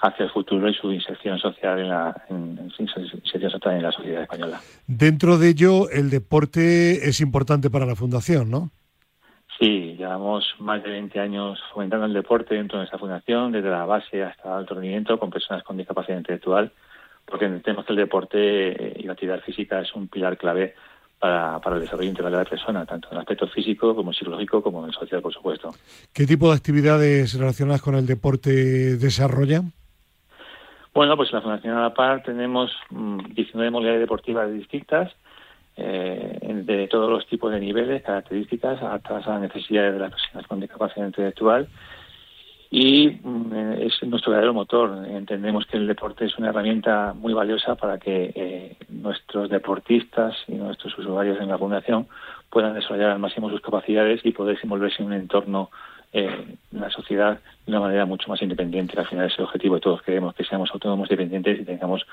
[0.02, 2.24] hacia el futuro y su inserción social en la,
[2.78, 4.60] inserción social en la sociedad española.
[4.86, 8.70] Dentro de ello, el deporte es importante para la Fundación, ¿no?
[9.60, 13.84] Sí, llevamos más de 20 años fomentando el deporte dentro de esa fundación, desde la
[13.84, 16.72] base hasta el alto rendimiento, con personas con discapacidad intelectual,
[17.24, 20.74] porque entendemos que el deporte eh, y la actividad física es un pilar clave
[21.22, 24.60] para, para, el desarrollo integral de la persona, tanto en el aspecto físico como psicológico
[24.60, 25.70] como en el social, por supuesto.
[26.12, 29.72] ¿Qué tipo de actividades relacionadas con el deporte desarrollan?
[30.92, 35.12] Bueno, pues en la Fundación a la Par tenemos 19 mm, modalidades deportivas distintas,
[35.76, 40.46] eh, de todos los tipos de niveles, características, adaptadas a las necesidades de las personas
[40.48, 41.68] con discapacidad intelectual.
[42.68, 45.06] Y mm, es nuestro verdadero motor.
[45.06, 50.54] Entendemos que el deporte es una herramienta muy valiosa para que eh, nuestros deportistas y
[50.54, 52.06] nuestros usuarios en la Fundación
[52.48, 55.70] puedan desarrollar al máximo sus capacidades y poder desenvolverse en un entorno
[56.12, 59.80] eh, la sociedad de una manera mucho más independiente, al final es el objetivo de
[59.80, 60.02] todos.
[60.02, 62.06] Queremos que seamos autónomos, dependientes y tengamos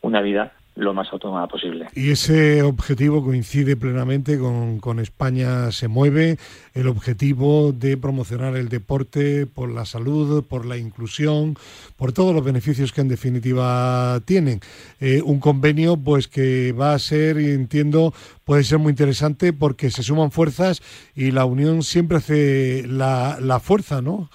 [0.00, 1.88] una vida lo más autónoma posible.
[1.94, 6.38] Y ese objetivo coincide plenamente con, con, España se mueve,
[6.74, 11.56] el objetivo de promocionar el deporte por la salud, por la inclusión,
[11.96, 14.60] por todos los beneficios que en definitiva tienen.
[15.00, 18.14] Eh, un convenio pues que va a ser, entiendo,
[18.44, 20.82] puede ser muy interesante porque se suman fuerzas
[21.14, 24.30] y la unión siempre hace la, la fuerza, ¿no?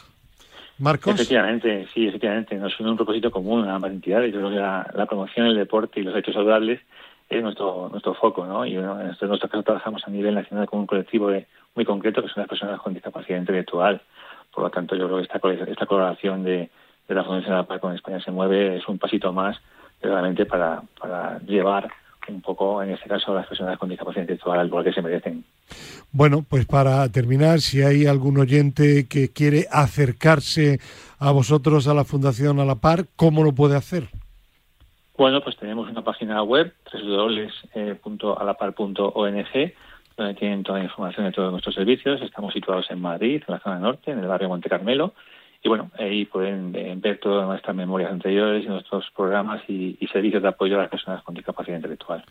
[0.80, 1.16] Marcos.
[1.16, 2.56] Efectivamente, sí, efectivamente.
[2.56, 4.34] Nos une un propósito común a ambas entidades.
[4.34, 6.80] Yo creo que la, promoción del deporte y los hechos saludables
[7.30, 8.66] es nuestro nuestro foco, ¿no?
[8.66, 11.32] Y bueno, en nuestro caso trabajamos a nivel nacional con un colectivo
[11.76, 14.02] muy concreto que son las personas con discapacidad intelectual.
[14.54, 15.40] Por lo tanto, yo creo que esta,
[15.72, 16.70] esta colaboración de,
[17.08, 19.58] la Fundación de la Paz con España se mueve es un pasito más
[20.02, 21.90] realmente para, para llevar
[22.34, 25.44] un poco, en este caso, las personas con discapacidad intelectual al lugar que se merecen.
[26.12, 30.80] Bueno, pues para terminar, si hay algún oyente que quiere acercarse
[31.20, 34.10] a vosotros, a la Fundación a la Par, ¿cómo lo puede hacer?
[35.18, 39.46] Bueno, pues tenemos una página web, www.alapar.ong,
[40.16, 42.22] donde tienen toda la información de todos nuestros servicios.
[42.22, 45.14] Estamos situados en Madrid, en la zona norte, en el barrio Monte Carmelo.
[45.68, 50.42] Y bueno, ahí pueden eh, ver todas nuestras memorias anteriores y nuestros programas y servicios
[50.42, 52.24] de apoyo a las personas con discapacidad intelectual.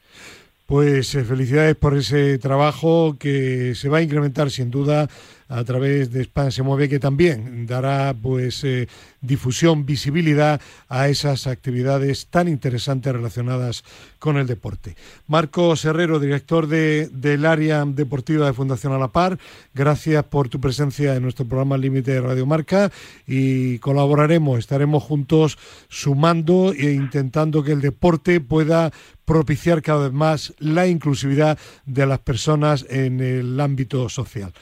[0.64, 5.06] Pues eh, felicidades por ese trabajo que se va a incrementar sin duda
[5.48, 8.88] a través de España se mueve que también dará pues eh,
[9.20, 13.84] difusión, visibilidad a esas actividades tan interesantes relacionadas
[14.18, 14.96] con el deporte.
[15.26, 19.38] Marcos Herrero, director de, del área deportiva de Fundación A la Par,
[19.74, 22.90] gracias por tu presencia en nuestro programa Límite de Radio Marca
[23.26, 28.92] y colaboraremos, estaremos juntos sumando e intentando que el deporte pueda
[29.24, 34.52] propiciar cada vez más la inclusividad de las personas en el ámbito social.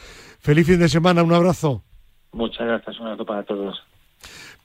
[0.45, 1.83] Feliz fin de semana, un abrazo.
[2.33, 3.83] Muchas gracias, un abrazo para todos.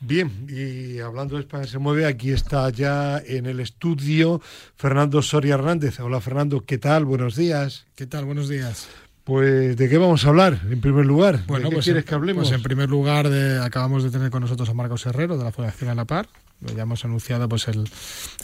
[0.02, 4.42] Bien, y hablando de España se mueve, aquí está ya en el estudio
[4.76, 6.02] Fernando Soria Hernández.
[6.02, 7.06] Hola Fernando, ¿qué tal?
[7.06, 7.88] Buenos días.
[7.96, 8.26] ¿Qué tal?
[8.26, 8.90] Buenos días.
[9.24, 11.46] Pues, ¿de qué vamos a hablar en primer lugar?
[11.48, 12.50] Bueno, ¿De qué pues, quieres que hablemos?
[12.50, 13.28] Pues en primer lugar,
[13.64, 16.28] acabamos de tener con nosotros a Marcos Herrero de la Fundación A la Par,
[16.76, 17.90] ya hemos anunciado pues el,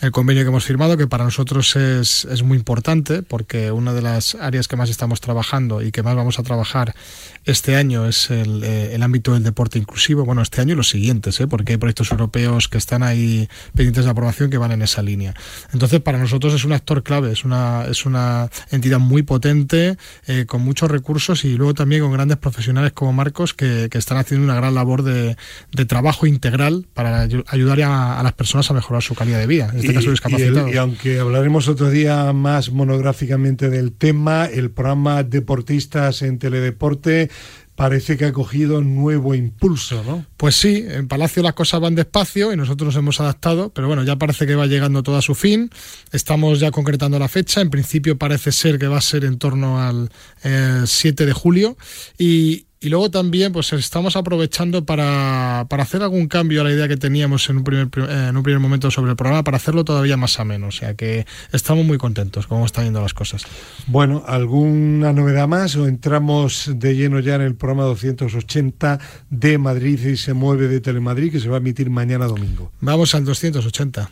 [0.02, 4.02] el, convenio que hemos firmado, que para nosotros es, es, muy importante, porque una de
[4.02, 6.96] las áreas que más estamos trabajando y que más vamos a trabajar
[7.46, 10.26] este año es el, eh, el ámbito del deporte inclusivo.
[10.26, 11.48] Bueno, este año y los siguientes, ¿eh?
[11.48, 15.34] porque hay proyectos europeos que están ahí pendientes de aprobación que van en esa línea.
[15.74, 20.46] Entonces, para nosotros es un actor clave, es una, es una entidad muy potente, eh,
[20.46, 24.46] con muchos recursos y luego también con grandes profesionales como Marcos que, que están haciendo
[24.46, 25.38] una gran labor de,
[25.72, 29.70] de trabajo integral para ayudar a a, las personas a mejorar su calidad de vida,
[29.72, 30.72] en este caso discapacitados.
[30.72, 37.30] Y, aunque hablaremos otro día más monográficamente del tema, el programa Deportistas en Teledeporte
[37.76, 40.26] parece que ha cogido nuevo impulso, ¿no?
[40.38, 44.04] Pues sí, en Palacio las cosas van despacio y nosotros nos hemos adaptado, pero bueno,
[44.04, 45.70] ya parece que va llegando todo a su fin.
[46.12, 47.62] Estamos ya concretando la fecha.
[47.62, 50.10] En principio parece ser que va a ser en torno al
[50.86, 51.78] 7 eh, de julio
[52.18, 56.88] y, y luego también pues estamos aprovechando para, para, hacer algún cambio a la idea
[56.88, 60.18] que teníamos en un, primer, en un primer momento sobre el programa para hacerlo todavía
[60.18, 60.68] más ameno.
[60.68, 63.44] O sea que estamos muy contentos con cómo están yendo las cosas.
[63.88, 69.00] Bueno, ¿alguna novedad más o entramos de lleno ya en el programa 280
[69.30, 72.72] de Madrid y se mueve de Telemadrid que se va a emitir mañana domingo?
[72.82, 74.10] Vamos al 280.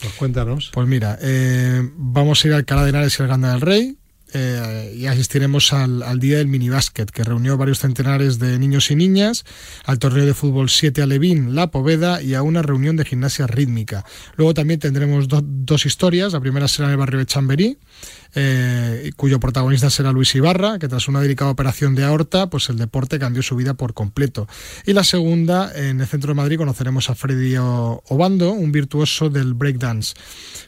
[0.00, 0.70] Pues cuéntanos.
[0.72, 3.97] Pues mira, eh, vamos a ir al Alcalá de Henares y al Ganda del Rey,
[4.32, 8.96] eh, y asistiremos al, al, Día del Minibásquet, que reunió varios centenares de niños y
[8.96, 9.44] niñas,
[9.84, 14.04] al torneo de fútbol 7 Alevín, La Poveda y a una reunión de gimnasia rítmica.
[14.36, 16.32] Luego también tendremos dos historias.
[16.32, 17.78] La primera será en el barrio de Chamberí,
[18.34, 22.76] eh, cuyo protagonista será Luis Ibarra, que tras una delicada operación de aorta, pues el
[22.76, 24.46] deporte cambió su vida por completo.
[24.86, 29.54] Y la segunda, en el centro de Madrid, conoceremos a Freddy Obando, un virtuoso del
[29.54, 30.14] breakdance.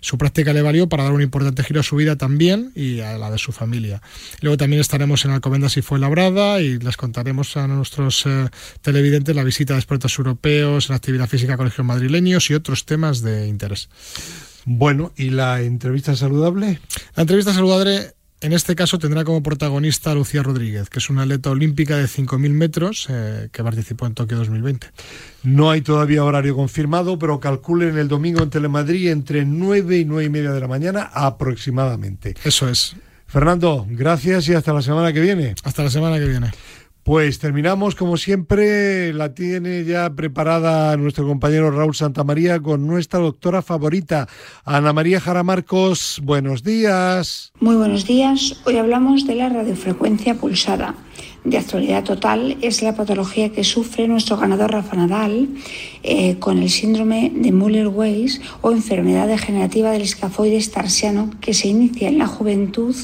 [0.01, 3.18] Su práctica le valió para dar un importante giro a su vida también y a
[3.18, 4.01] la de su familia.
[4.41, 8.49] Luego también estaremos en Alcobendas y Labrada y les contaremos a nuestros eh,
[8.81, 13.49] televidentes la visita de expertos europeos, la actividad física colegios madrileños y otros temas de
[13.49, 13.89] interés.
[14.64, 16.80] Bueno, ¿y la entrevista saludable?
[17.14, 21.22] La entrevista saludable En este caso tendrá como protagonista a Lucía Rodríguez, que es una
[21.22, 24.86] atleta olímpica de 5.000 metros eh, que participó en Tokio 2020.
[25.42, 30.24] No hay todavía horario confirmado, pero calculen el domingo en Telemadrid entre 9 y 9
[30.24, 32.34] y media de la mañana aproximadamente.
[32.42, 32.96] Eso es.
[33.26, 35.54] Fernando, gracias y hasta la semana que viene.
[35.62, 36.50] Hasta la semana que viene.
[37.03, 43.62] Pues terminamos, como siempre, la tiene ya preparada nuestro compañero Raúl Santamaría con nuestra doctora
[43.62, 44.28] favorita,
[44.64, 46.20] Ana María Jara Marcos.
[46.22, 47.53] Buenos días.
[47.59, 48.61] Muy buenos días.
[48.66, 50.94] Hoy hablamos de la radiofrecuencia pulsada
[51.45, 55.49] de actualidad total es la patología que sufre nuestro ganador Rafa Nadal
[56.03, 62.09] eh, con el síndrome de Müller-Weiss o enfermedad degenerativa del escafoides tarsiano que se inicia
[62.09, 62.95] en la juventud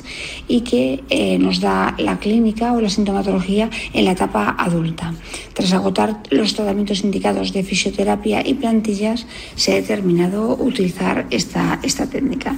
[0.48, 5.14] y que eh, nos da la clínica o la sintomatología en la etapa adulta.
[5.54, 12.06] Tras agotar los tratamientos indicados de fisioterapia y plantillas, se ha determinado utilizar esta, esta
[12.06, 12.56] técnica.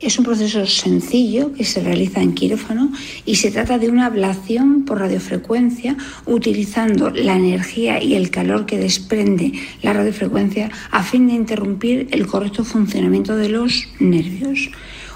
[0.00, 2.92] Es un proceso sencillo que se realiza en quirófano
[3.26, 8.78] y se trata de una ablación por radiofrecuencia utilizando la energía y el calor que
[8.78, 14.70] desprende la radiofrecuencia a fin de interrumpir el correcto funcionamiento de los nervios.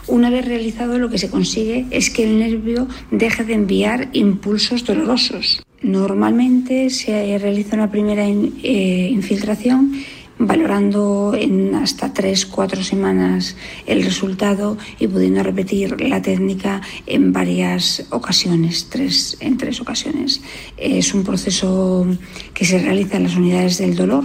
[0.09, 4.85] Una vez realizado lo que se consigue es que el nervio deje de enviar impulsos
[4.85, 5.63] dolorosos.
[5.81, 9.93] Normalmente se realiza una primera eh, infiltración
[10.47, 18.05] valorando en hasta tres, cuatro semanas el resultado y pudiendo repetir la técnica en varias
[18.11, 20.43] ocasiones, tres, en tres ocasiones.
[20.77, 22.07] Es un proceso
[22.55, 24.25] que se realiza en las unidades del dolor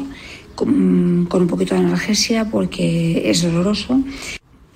[0.55, 4.01] con, con un poquito de analgesia porque es doloroso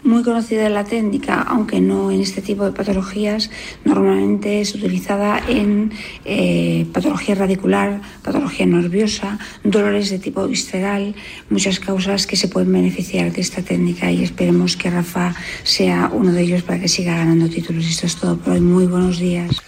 [0.04, 3.50] muy conocida la técnica, aunque no en este tipo de patologías,
[3.86, 5.92] normalmente es utilizada en
[6.26, 11.16] eh, patología radicular, patología nerviosa, dolores de tipo visceral,
[11.50, 16.32] muchas causas que se pueden beneficiar de esta técnica y esperemos que Rafa sea uno
[16.32, 17.86] de ellos para que siga ganando títulos.
[17.86, 18.62] Esto es todo por hoy.
[18.62, 19.62] Muy buenos días.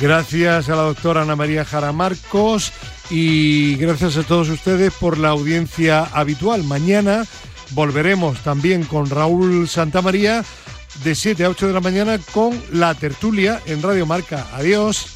[0.00, 2.72] Gracias a la doctora Ana María Jara Marcos
[3.10, 6.62] y gracias a todos ustedes por la audiencia habitual.
[6.62, 7.24] Mañana
[7.70, 10.44] volveremos también con Raúl Santamaría
[11.04, 14.46] de 7 a 8 de la mañana con La Tertulia en Radio Marca.
[14.52, 15.06] Adiós.